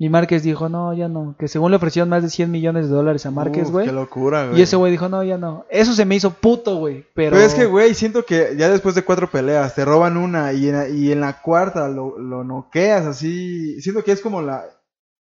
[0.04, 1.36] Y Márquez dijo, no, ya no.
[1.38, 3.86] Que según le ofrecieron más de 100 millones de dólares a Márquez, güey.
[3.86, 4.60] Qué locura, güey.
[4.60, 5.66] Y ese güey dijo, no, ya no.
[5.70, 7.06] Eso se me hizo puto, güey.
[7.14, 7.36] Pero...
[7.36, 10.70] Pero es que, güey, siento que ya después de cuatro peleas te roban una y
[10.70, 13.80] en, y en la cuarta lo, lo noqueas así.
[13.80, 14.64] Siento que es como la,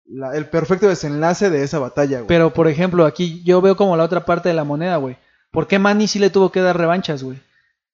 [0.07, 2.27] la- el perfecto desenlace de esa batalla, güey.
[2.27, 5.15] Pero, por ejemplo, aquí yo veo como la otra parte de la moneda, güey.
[5.51, 7.39] ¿Por qué Manny sí le tuvo que dar revanchas, güey?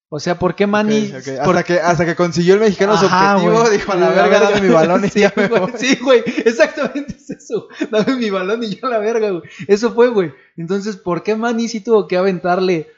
[0.10, 1.12] O sea, ¿por qué Manny...
[1.44, 4.62] Por- Hasta, que, hasta que consiguió el mexicano su objetivo, dijo a la verga, dame
[4.62, 5.72] mi balón y Sí, ya me voy".
[5.78, 7.68] Sí, güey, exactamente es eso.
[7.92, 9.44] Dame mi balón y yo a la verga, güey.
[9.68, 10.34] Eso fue, güey.
[10.56, 12.90] Entonces, ¿por qué Manny sí tuvo que aventarle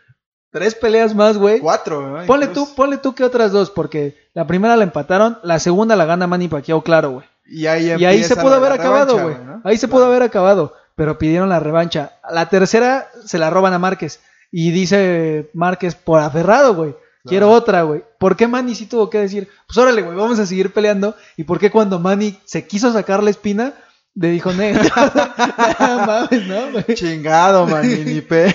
[0.52, 1.60] tres peleas más, güey?
[1.60, 2.26] Cuatro, ¿no?
[2.28, 2.68] Ponle Incluso.
[2.70, 6.28] tú, ponle tú que otras dos, porque la primera la empataron, la segunda la gana
[6.28, 7.26] Manny Pacquiao, claro, güey.
[7.46, 9.36] Y ahí, Y ahí se pudo haber acabado, güey.
[9.44, 9.62] ¿no?
[9.64, 12.12] Ahí se pudo haber acabado, pero pidieron la revancha.
[12.30, 14.20] La tercera se la roban a Márquez
[14.52, 16.96] y dice Márquez por aferrado, güey.
[17.26, 18.04] Quiero otra, güey.
[18.18, 21.16] ¿Por qué Manny sí tuvo que decir, pues órale, güey, vamos a seguir peleando?
[21.38, 23.74] ¿Y por qué cuando Manny se quiso sacar la espina,
[24.16, 24.74] le dijo, ne,
[25.80, 26.86] mames, no, güey?
[26.96, 28.52] Chingado, man, ni, pe-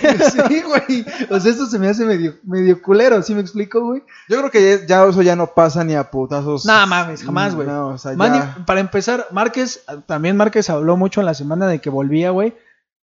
[0.49, 1.05] Sí, güey.
[1.31, 4.03] O sea, esto se me hace medio, medio culero, ¿sí me explico, güey?
[4.29, 6.65] Yo creo que ya, eso ya no pasa ni a putazos.
[6.65, 7.69] No mames, jamás, güey.
[7.69, 11.67] No, o sea, Manny, ya- para empezar, Márquez, también Márquez habló mucho en la semana
[11.69, 12.55] de que volvía, güey.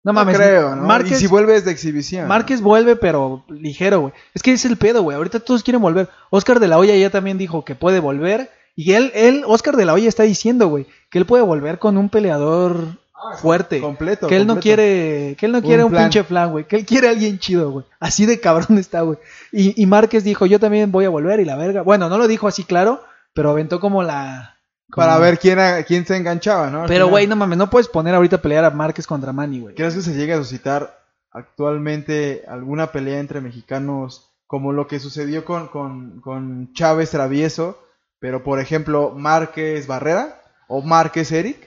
[0.07, 0.83] No No mames, creo, ¿no?
[0.83, 2.29] Márquez, y si vuelves de exhibición.
[2.29, 4.13] Márquez vuelve, pero ligero, güey.
[4.33, 5.17] Es que es el pedo, güey.
[5.17, 6.07] Ahorita todos quieren volver.
[6.29, 8.49] Oscar de la Hoya ya también dijo que puede volver.
[8.73, 11.97] Y él, él, Oscar de la Hoya está diciendo, güey, que él puede volver con
[11.97, 12.97] un peleador
[13.41, 13.81] fuerte.
[13.81, 14.27] completo.
[14.27, 16.03] que él no quiere, que él no Un quiere un plan.
[16.05, 16.63] pinche flan, güey.
[16.65, 17.85] Que él quiere a alguien chido, güey.
[17.99, 19.17] Así de cabrón está, güey.
[19.51, 21.81] Y, y Márquez dijo, yo también voy a volver y la verga.
[21.81, 23.03] Bueno, no lo dijo así claro,
[23.33, 24.56] pero aventó como la...
[24.95, 26.81] Para ver quién, a- quién se enganchaba, ¿no?
[26.83, 29.59] Al Pero, güey, no mames, no puedes poner ahorita a pelear a Márquez contra Manny,
[29.59, 29.75] güey.
[29.75, 30.97] ¿Crees que se llegue a suscitar
[31.31, 37.83] actualmente alguna pelea entre mexicanos como lo que sucedió con, con, con Chávez Travieso?
[38.19, 41.66] Pero, por ejemplo, Márquez Barrera o Márquez Eric.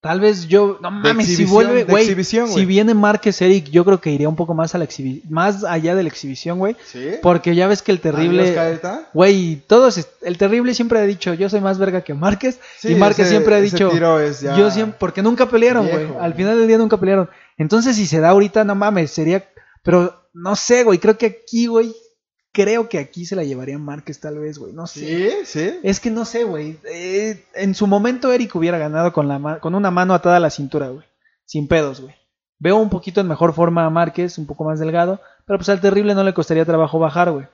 [0.00, 4.10] Tal vez yo, no mames, si vuelve, güey, si viene Márquez Eric, yo creo que
[4.12, 7.14] iría un poco más a la exhibición, más allá de la exhibición, güey, Sí.
[7.20, 8.54] porque ya ves que el terrible,
[9.12, 12.94] güey, todos, el terrible siempre ha dicho, yo soy más verga que Márquez, Sí, y
[12.94, 13.90] Márquez ese- siempre ha dicho,
[14.56, 18.20] yo siempre, porque nunca pelearon, güey, al final del día nunca pelearon, entonces si se
[18.20, 19.48] da ahorita, no mames, sería,
[19.82, 21.92] pero no sé, güey, creo que aquí, güey,
[22.58, 25.00] creo que aquí se la llevaría Márquez tal vez, güey, no sé.
[25.00, 25.78] Sí, sí.
[25.84, 26.76] Es que no sé, güey.
[26.90, 30.50] Eh, en su momento Eric hubiera ganado con, la con una mano atada a la
[30.50, 31.06] cintura, güey.
[31.44, 32.16] Sin pedos, güey.
[32.58, 35.20] Veo un poquito en mejor forma a Márquez, un poco más delgado.
[35.46, 37.46] Pero pues al terrible no le costaría trabajo bajar, güey.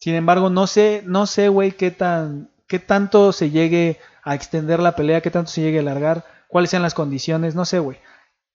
[0.00, 4.80] Sin embargo, no sé, no sé, güey, qué tan, qué tanto se llegue a extender
[4.80, 7.98] la pelea, qué tanto se llegue a alargar, cuáles sean las condiciones, no sé, güey.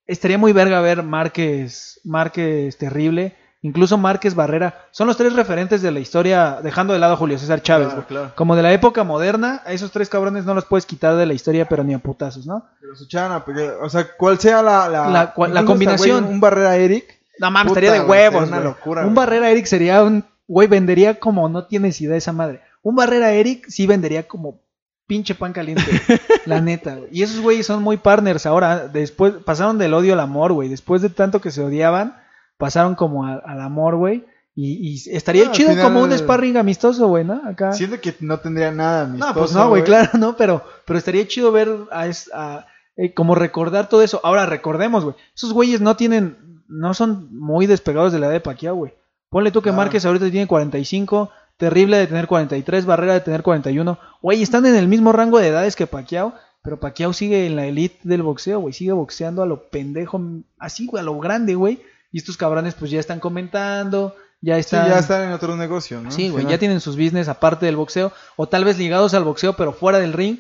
[0.06, 4.86] Estaría muy verga ver Márquez, Márquez terrible, incluso Márquez Barrera.
[4.92, 8.32] Son los tres referentes de la historia, dejando de lado a Julio César Chávez, Claro.
[8.36, 11.34] Como de la época moderna, a esos tres cabrones no los puedes quitar de la
[11.34, 12.66] historia, pero ni a putazos, ¿no?
[12.80, 16.26] Pero su chana, porque, o sea, cuál sea la, la, La- cual- la combinación.
[16.26, 17.20] un Barrera Eric.
[17.40, 19.16] No mames, estaría de huevos, una locura, Un.
[19.16, 22.62] Barrera Eric sería un, güey, vendería como no tienes idea esa madre.
[22.84, 24.60] Un Barrera Eric sí vendería como
[25.08, 25.84] pinche pan caliente,
[26.46, 27.10] la neta, güey.
[27.12, 28.88] Y esos güeyes son muy partners ahora.
[28.88, 30.70] Después pasaron del odio al amor, güey.
[30.70, 32.16] Después de tanto que se odiaban,
[32.62, 34.26] pasaron como a- al amor, güey.
[34.56, 37.42] Y, y estaría Ah, chido final- como un sparring amistoso, güey, ¿no?
[37.46, 37.72] Acá.
[37.74, 39.34] Siento que no tendría nada amistoso.
[39.34, 42.66] No, pues no, güey, claro, no, pero, pero estaría chido ver a, a-
[42.98, 44.20] eh, como recordar todo eso.
[44.24, 46.38] Ahora recordemos, güey, esos güeyes no tienen,
[46.68, 48.94] no son muy despegados de la edad de Pacquiao, güey.
[49.30, 49.72] Ponle tú que.
[49.72, 53.98] Márquez ahorita tiene 45, Terrible de tener 43, Barrera de tener 41.
[54.22, 56.34] Güey, están en el mismo rango de edades que Pacquiao,
[56.64, 60.20] pero Pacquiao sigue en la elite del boxeo, güey, sigue boxeando a lo pendejo,
[60.58, 61.80] así, güey, a lo grande, güey.
[62.12, 64.90] Y estos cabrones pues ya están comentando, ya Sí, están...
[64.90, 66.12] ya están en otro negocio, ¿no?
[66.12, 69.54] Sí, güey, ya tienen sus business aparte del boxeo, o tal vez ligados al boxeo,
[69.56, 70.40] pero fuera del ring.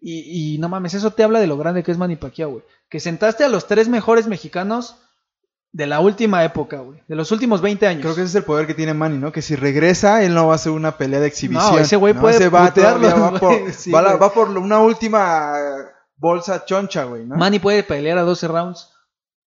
[0.00, 2.64] Y, y no mames, eso te habla de lo grande que es Manny Pacquiao, güey.
[2.88, 4.96] Que sentaste a los tres mejores mexicanos
[5.70, 7.00] de la última época, güey.
[7.06, 8.02] De los últimos 20 años.
[8.02, 9.30] Creo que ese es el poder que tiene Manny, ¿no?
[9.30, 11.74] Que si regresa, él no va a hacer una pelea de exhibición.
[11.74, 13.72] No, ese güey puede Ese va, putearlo, por.
[13.72, 15.52] Sí, va, la- va por una última
[16.16, 17.36] bolsa choncha, güey, ¿no?
[17.36, 18.88] Manny puede pelear a 12 rounds.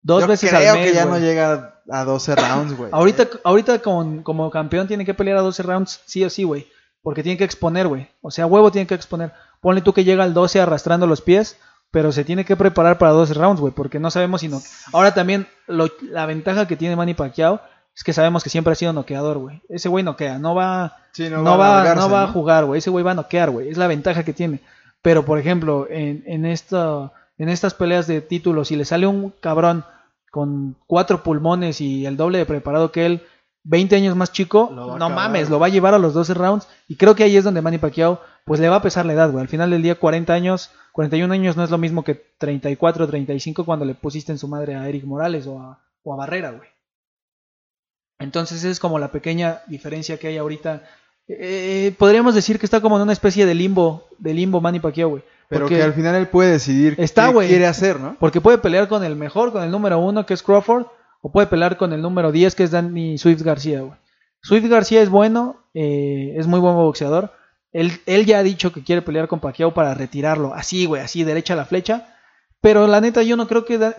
[0.01, 2.89] Dos Yo veces creo al mes, que ya no llega a 12 rounds, güey.
[2.93, 6.67] Ahorita, ahorita con, como campeón tiene que pelear a 12 rounds, sí o sí, güey.
[7.01, 8.09] Porque tiene que exponer, güey.
[8.21, 9.31] O sea, huevo tiene que exponer.
[9.61, 11.57] Ponle tú que llega al 12 arrastrando los pies,
[11.91, 13.73] pero se tiene que preparar para 12 rounds, güey.
[13.73, 14.61] Porque no sabemos si no.
[14.93, 17.61] Ahora también, lo- la ventaja que tiene Manny Pacquiao
[17.95, 19.61] es que sabemos que siempre ha sido noqueador, güey.
[19.69, 22.79] Ese güey noquea, no va, Sí, no, va, no va a jugar, güey.
[22.79, 23.69] Ese güey va a noquear, güey.
[23.69, 24.59] Es la ventaja que tiene.
[25.01, 29.31] Pero, por ejemplo, en, en, esta, en estas peleas de títulos, si le sale un
[29.39, 29.85] cabrón
[30.31, 33.21] con cuatro pulmones y el doble de preparado que él,
[33.63, 35.11] 20 años más chico, no acabar.
[35.15, 36.67] mames, lo va a llevar a los 12 rounds.
[36.87, 39.29] Y creo que ahí es donde Manny Pacquiao, pues le va a pesar la edad,
[39.29, 39.41] güey.
[39.41, 43.65] Al final del día, 40 años, 41 años no es lo mismo que 34, 35
[43.65, 46.69] cuando le pusiste en su madre a Eric Morales o a, o a Barrera, güey.
[48.19, 50.83] Entonces es como la pequeña diferencia que hay ahorita.
[51.27, 55.09] Eh, podríamos decir que está como en una especie de limbo, de limbo Manny Pacquiao,
[55.09, 55.23] güey.
[55.49, 58.17] Pero Porque- que al final él puede decidir Está, qué quiere hacer, ¿no?
[58.19, 60.85] Porque puede pelear con el mejor, con el número uno, que es Crawford,
[61.21, 63.93] o puede pelear con el número 10, que es Danny Swift García, güey.
[64.41, 67.31] Swift García es bueno, eh, es muy buen boxeador.
[67.71, 70.53] Él, él ya ha dicho que quiere pelear con Pacquiao para retirarlo.
[70.53, 72.13] Así, güey, así, derecha a la flecha.
[72.61, 73.95] Pero la neta, yo no creo que Da-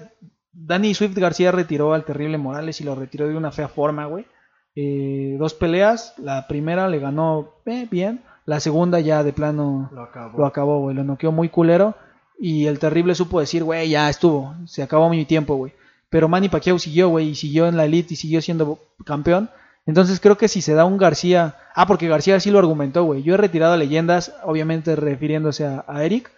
[0.53, 4.27] Danny Swift García retiró al terrible Morales y lo retiró de una fea forma, güey.
[4.75, 10.03] Eh, dos peleas, la primera le ganó eh, bien, la segunda ya de plano Lo
[10.05, 10.39] acabó.
[10.39, 10.97] lo acabó, güey.
[10.97, 11.95] Lo noqueó muy culero.
[12.39, 14.55] Y el terrible supo decir, güey, ya estuvo.
[14.65, 15.75] Se acabó mi tiempo, güey.
[16.09, 17.29] Pero Manny Pacquiao siguió, güey.
[17.29, 19.51] Y siguió en la elite y siguió siendo campeón.
[19.85, 21.57] Entonces creo que si se da un García...
[21.75, 23.23] Ah, porque García sí lo argumentó, güey.
[23.23, 26.33] Yo he retirado leyendas, obviamente refiriéndose a, a Eric.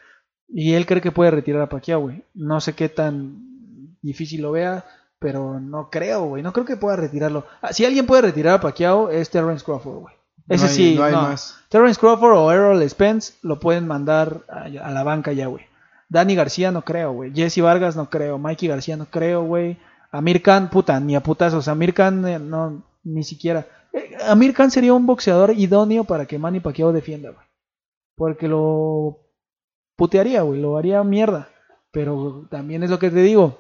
[0.49, 2.25] Y él cree que puede retirar a Pacquiao, güey.
[2.35, 4.85] No sé qué tan difícil lo vea.
[5.21, 6.43] Pero no creo, güey.
[6.43, 7.45] No creo que pueda retirarlo.
[7.63, 10.15] Ah, si alguien puede retirar a Pacquiao es Terrence Crawford, güey.
[10.51, 11.23] Ese No hay- sí, no hay no.
[11.23, 11.57] más.
[11.71, 15.65] Terrence Crawford o Errol Spence lo pueden mandar a, a la banca ya, güey.
[16.09, 17.33] Dani García no creo, güey.
[17.35, 18.37] Jesse Vargas no creo.
[18.37, 19.79] Mikey García no creo, güey.
[20.11, 21.69] Amir Khan, puta, ni a putazos.
[21.69, 23.67] Amir Khan, eh, no, ni siquiera.
[23.93, 27.47] Eh, Amir Khan sería un boxeador idóneo para que Manny Pacquiao defienda, güey.
[28.17, 29.19] Porque lo
[29.97, 30.61] putearía, güey.
[30.61, 31.49] Lo haría mierda.
[31.93, 33.59] Pero también es lo que te digo.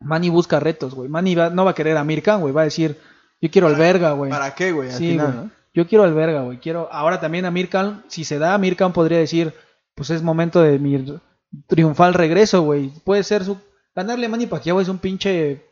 [0.00, 1.08] Manny busca retos, güey.
[1.08, 2.52] Manny va- no va a querer a Amir Khan, güey.
[2.52, 2.98] Va a decir,
[3.40, 4.30] yo quiero alberga, güey.
[4.30, 4.90] ¿Para qué, güey?
[4.90, 5.34] Al Sí, final.
[5.36, 5.50] ¿no?
[5.72, 6.58] Yo quiero alberga, güey.
[6.58, 6.88] Quiero.
[6.92, 9.54] Ahora también a Mirkan, si se da, Mirkan podría decir,
[9.94, 11.20] pues es momento de mi
[11.66, 12.90] triunfal regreso, güey.
[13.04, 13.58] Puede ser su.
[13.94, 15.64] Ganarle a Manny Pacquiao es un pinche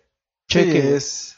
[0.49, 0.83] cheque.
[0.83, 1.37] Sí, es...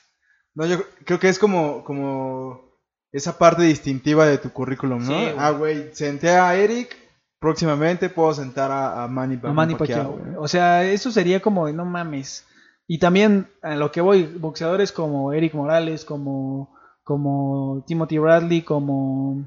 [0.54, 2.70] No, yo creo que es como, como
[3.12, 5.06] esa parte distintiva de tu currículum, ¿no?
[5.06, 5.34] Sí, güey.
[5.38, 6.96] ah, güey, senté a Eric,
[7.38, 10.34] próximamente puedo sentar a, a Manny, a Manny Pacquiao, güey.
[10.38, 12.46] O sea, eso sería como de no mames.
[12.86, 16.74] Y también a lo que voy, boxeadores como Eric Morales, como,
[17.10, 19.44] como Timothy Bradley, como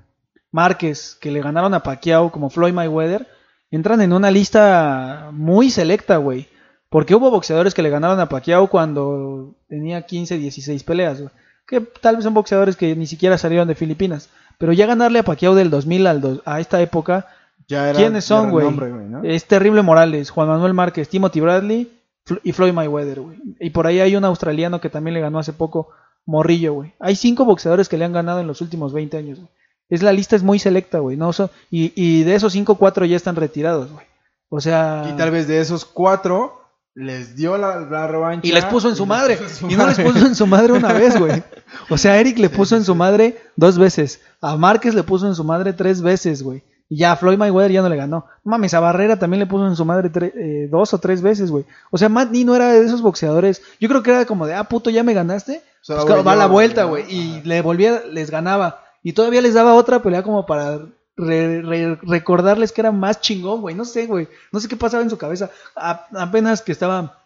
[0.51, 3.25] Márquez, que le ganaron a Pacquiao, como Floyd Mayweather,
[3.71, 6.47] entran en una lista muy selecta, güey.
[6.89, 11.31] Porque hubo boxeadores que le ganaron a Pacquiao cuando tenía 15, 16 peleas, güey.
[11.65, 14.29] Que tal vez son boxeadores que ni siquiera salieron de Filipinas.
[14.57, 17.27] Pero ya ganarle a Pacquiao del 2000 al do- a esta época,
[17.69, 18.67] Ya era ¿Quiénes son, güey?
[19.23, 21.89] es Terrible Morales, Juan Manuel Márquez, Timothy Bradley
[22.43, 23.37] y Floyd Mayweather, güey.
[23.61, 25.87] Y por ahí hay un australiano que también le ganó hace poco,
[26.25, 26.93] Morrillo, güey.
[26.99, 29.49] Hay cinco boxeadores que le han ganado en los últimos 20 años, güey.
[29.89, 31.17] Es la lista es muy selecta, güey.
[31.17, 34.05] No son- y, y de esos cinco, cuatro ya están retirados, güey.
[34.49, 36.61] O sea, Y tal vez de esos cuatro
[36.95, 38.47] les dio la, la revancha.
[38.47, 39.37] y les puso en su madre.
[39.49, 41.43] su Y no les puso en su madre una vez, güey.
[41.89, 44.21] O sea, Eric le puso en su madre dos veces.
[44.41, 46.63] A Márquez le puso en su madre tres veces, güey.
[46.89, 48.25] Y ya Floyd Mayweather ya no le ganó.
[48.43, 51.65] Mames, a Barrera también le puso en su madre eh, dos o tres veces, güey.
[51.91, 53.61] O sea, Manny no era de esos boxeadores.
[53.79, 55.63] Yo creo que era como de, ah, puto, ya me ganaste.
[55.81, 57.05] O sea, Pues voy va a la vuelta, güey.
[57.09, 58.81] Y le volvía, les ganaba.
[59.01, 60.79] Y todavía les daba otra pelea como para
[61.17, 63.75] re- re- recordarles que era más chingón, güey.
[63.75, 64.27] No sé, güey.
[64.51, 65.49] No sé qué pasaba en su cabeza.
[65.75, 67.23] A- apenas que estaba,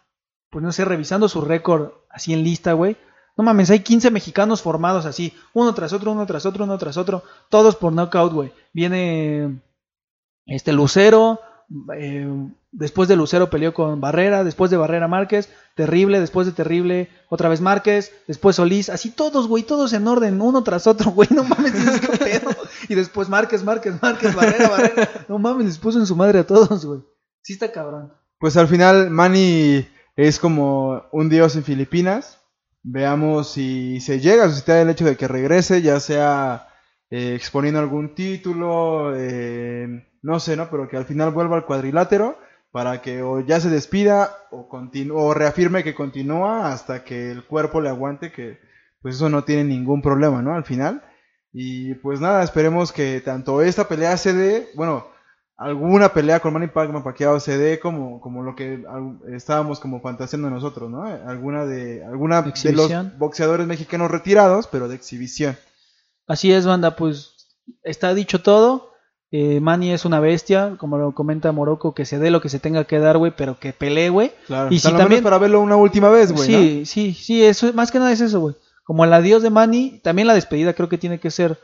[0.50, 2.96] pues no sé, revisando su récord así en lista, güey.
[3.38, 6.96] No mames, hay 15 mexicanos formados así, uno tras otro, uno tras otro, uno tras
[6.96, 8.52] otro, todos por knockout, güey.
[8.72, 9.60] Viene
[10.44, 11.40] este Lucero,
[11.96, 12.28] eh,
[12.72, 17.48] después de Lucero peleó con Barrera, después de Barrera Márquez, Terrible, después de Terrible, otra
[17.48, 21.44] vez Márquez, después Solís, así todos, güey, todos en orden, uno tras otro, güey, no
[21.44, 22.50] mames, qué pedo.
[22.88, 26.46] Y después Márquez, Márquez, Márquez, Barrera, Barrera, no mames, les puso en su madre a
[26.46, 27.02] todos, güey.
[27.42, 28.12] Sí está cabrón.
[28.40, 29.86] Pues al final Manny
[30.16, 32.37] es como un dios en Filipinas.
[32.82, 36.68] Veamos si se llega a suscitar el hecho de que regrese, ya sea
[37.10, 40.70] eh, exponiendo algún título, eh, no sé, ¿no?
[40.70, 42.38] Pero que al final vuelva al cuadrilátero
[42.70, 44.68] para que o ya se despida o,
[45.14, 48.58] o reafirme que continúa hasta que el cuerpo le aguante, que
[49.00, 50.54] pues eso no tiene ningún problema, ¿no?
[50.54, 51.02] Al final.
[51.52, 55.06] Y pues nada, esperemos que tanto esta pelea se dé, bueno,
[55.58, 58.84] alguna pelea con Manny Pacquiao Pacquiao se dé como, como lo que
[59.34, 61.02] estábamos como fantaseando nosotros, ¿no?
[61.02, 65.56] Alguna de alguna de los boxeadores mexicanos retirados, pero de exhibición.
[66.28, 67.48] Así es, banda, pues
[67.82, 68.92] está dicho todo.
[69.30, 72.60] Eh, Manny es una bestia, como lo comenta Morocco, que se dé lo que se
[72.60, 74.32] tenga que dar, güey, pero que pelee, güey.
[74.46, 74.72] Claro.
[74.72, 76.58] Y si también- para verlo una última vez, güey, ¿no?
[76.58, 78.54] Sí, sí, sí, eso, más que nada es eso, güey.
[78.84, 81.58] Como el adiós de Manny, también la despedida creo que tiene que ser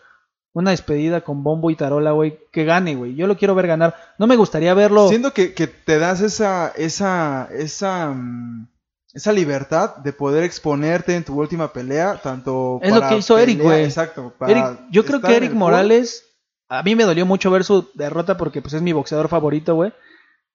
[0.55, 3.15] una despedida con bombo y tarola, güey, que gane, güey.
[3.17, 3.95] Yo lo quiero ver ganar.
[4.19, 5.09] No me gustaría verlo.
[5.09, 8.69] Siento que, que te das esa, esa, esa, mm,
[9.13, 13.61] esa libertad de poder exponerte en tu última pelea, tanto Es lo que hizo Eric,
[13.61, 13.85] güey.
[13.85, 14.33] Exacto.
[14.39, 16.25] para Eric- yo creo que Eric Morales,
[16.69, 19.93] a mí me dolió mucho ver su derrota porque pues es mi boxeador favorito, güey.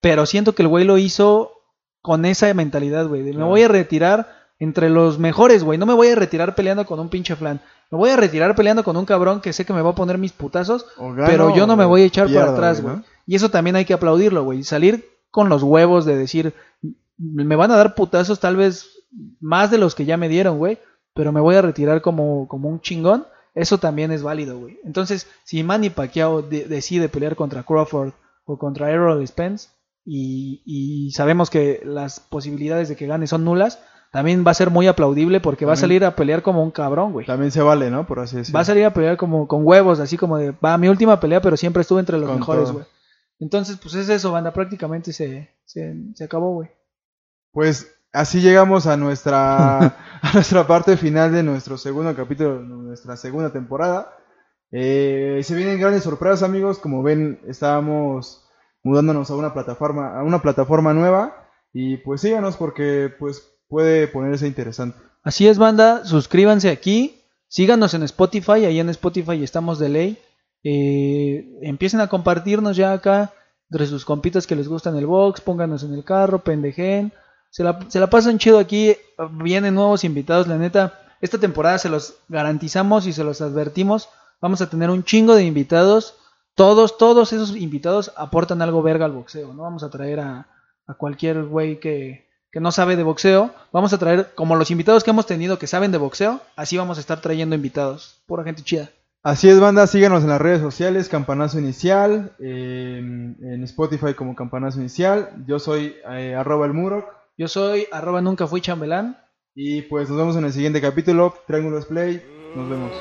[0.02, 1.52] Pero siento que el güey lo hizo
[2.02, 3.22] con esa mentalidad, güey.
[3.22, 3.48] Me Claro.
[3.48, 5.78] voy a retirar entre los mejores, güey.
[5.80, 7.62] No me voy a retirar peleando con un pinche flan.
[7.92, 10.18] Me voy a retirar peleando con un cabrón que sé que me va a poner
[10.18, 10.86] mis putazos.
[10.98, 13.06] Gano pero yo no me voy a echar para atrás, güey, güey.
[13.08, 13.10] ¿no?
[13.26, 14.64] Y eso también hay que aplaudirlo, güey.
[14.64, 16.54] Salir con los huevos de decir,
[17.18, 18.90] me van a dar putazos tal vez
[19.40, 20.78] más de los que ya me dieron, güey.
[21.14, 23.26] Pero me voy a retirar como, como un chingón.
[23.56, 24.80] Eso también es válido, güey.
[24.86, 28.12] Entonces, si Manny Pacquiao de- decide pelear contra Crawford
[28.46, 29.70] o contra Errol Spence
[30.06, 33.80] y, y sabemos que las posibilidades de que gane son nulas,
[34.12, 37.12] también va a ser muy aplaudible porque va a salir a pelear como un cabrón,
[37.12, 37.26] güey.
[37.28, 38.08] También se vale, ¿no?
[38.08, 38.58] Por así decirlo.
[38.58, 41.42] Va a salir a pelear como con huevos, así como de, va, mi última pelea,
[41.42, 42.74] pero siempre estuve entre los Con mejores, todo.
[42.74, 42.86] güey.
[43.40, 46.70] Entonces, pues es eso, banda, prácticamente se, se, se acabó, güey.
[47.52, 49.78] Pues así llegamos a nuestra,
[50.22, 54.14] a nuestra parte final de nuestro segundo capítulo, nuestra segunda temporada.
[54.72, 56.80] Eh, se vienen grandes sorpresas, amigos.
[56.80, 58.46] Como ven, estábamos
[58.84, 61.48] mudándonos a una plataforma, a una plataforma nueva.
[61.72, 64.98] Y pues síganos porque pues puede ponerse interesante.
[65.24, 70.18] Así es, banda, suscríbanse aquí, síganos en Spotify, ahí en Spotify estamos de ley.
[70.64, 73.32] Eh, empiecen a compartirnos ya acá
[73.70, 77.14] entre sus compitas que les gustan el box, pónganos en el carro, pendejen.
[77.52, 78.96] Se la, se la pasan chido aquí,
[79.34, 81.00] vienen nuevos invitados, la neta.
[81.22, 84.10] Esta temporada se los garantizamos y se los advertimos.
[84.42, 86.16] Vamos a tener un chingo de invitados.
[86.56, 89.54] Todos, todos esos invitados aportan algo verga al boxeo.
[89.54, 90.48] No vamos a traer a,
[90.88, 93.52] a cualquier güey que, que no sabe de boxeo.
[93.72, 96.98] Vamos a traer, como los invitados que hemos tenido que saben de boxeo, así vamos
[96.98, 98.22] a estar trayendo invitados.
[98.26, 98.90] Pura gente chida.
[99.22, 104.80] Así es, banda, síganos en las redes sociales, Campanazo Inicial, en, en Spotify como Campanazo
[104.80, 105.30] Inicial.
[105.46, 107.10] Yo soy eh, arroba el muro.
[107.38, 109.18] Yo soy arroba nunca fui chambelán.
[109.56, 111.36] Y pues nos vemos en el siguiente capítulo.
[111.48, 112.24] Triángulos Play.
[112.56, 112.92] Nos vemos.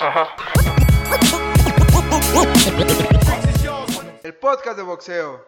[4.22, 5.44] El podcast de boxeo.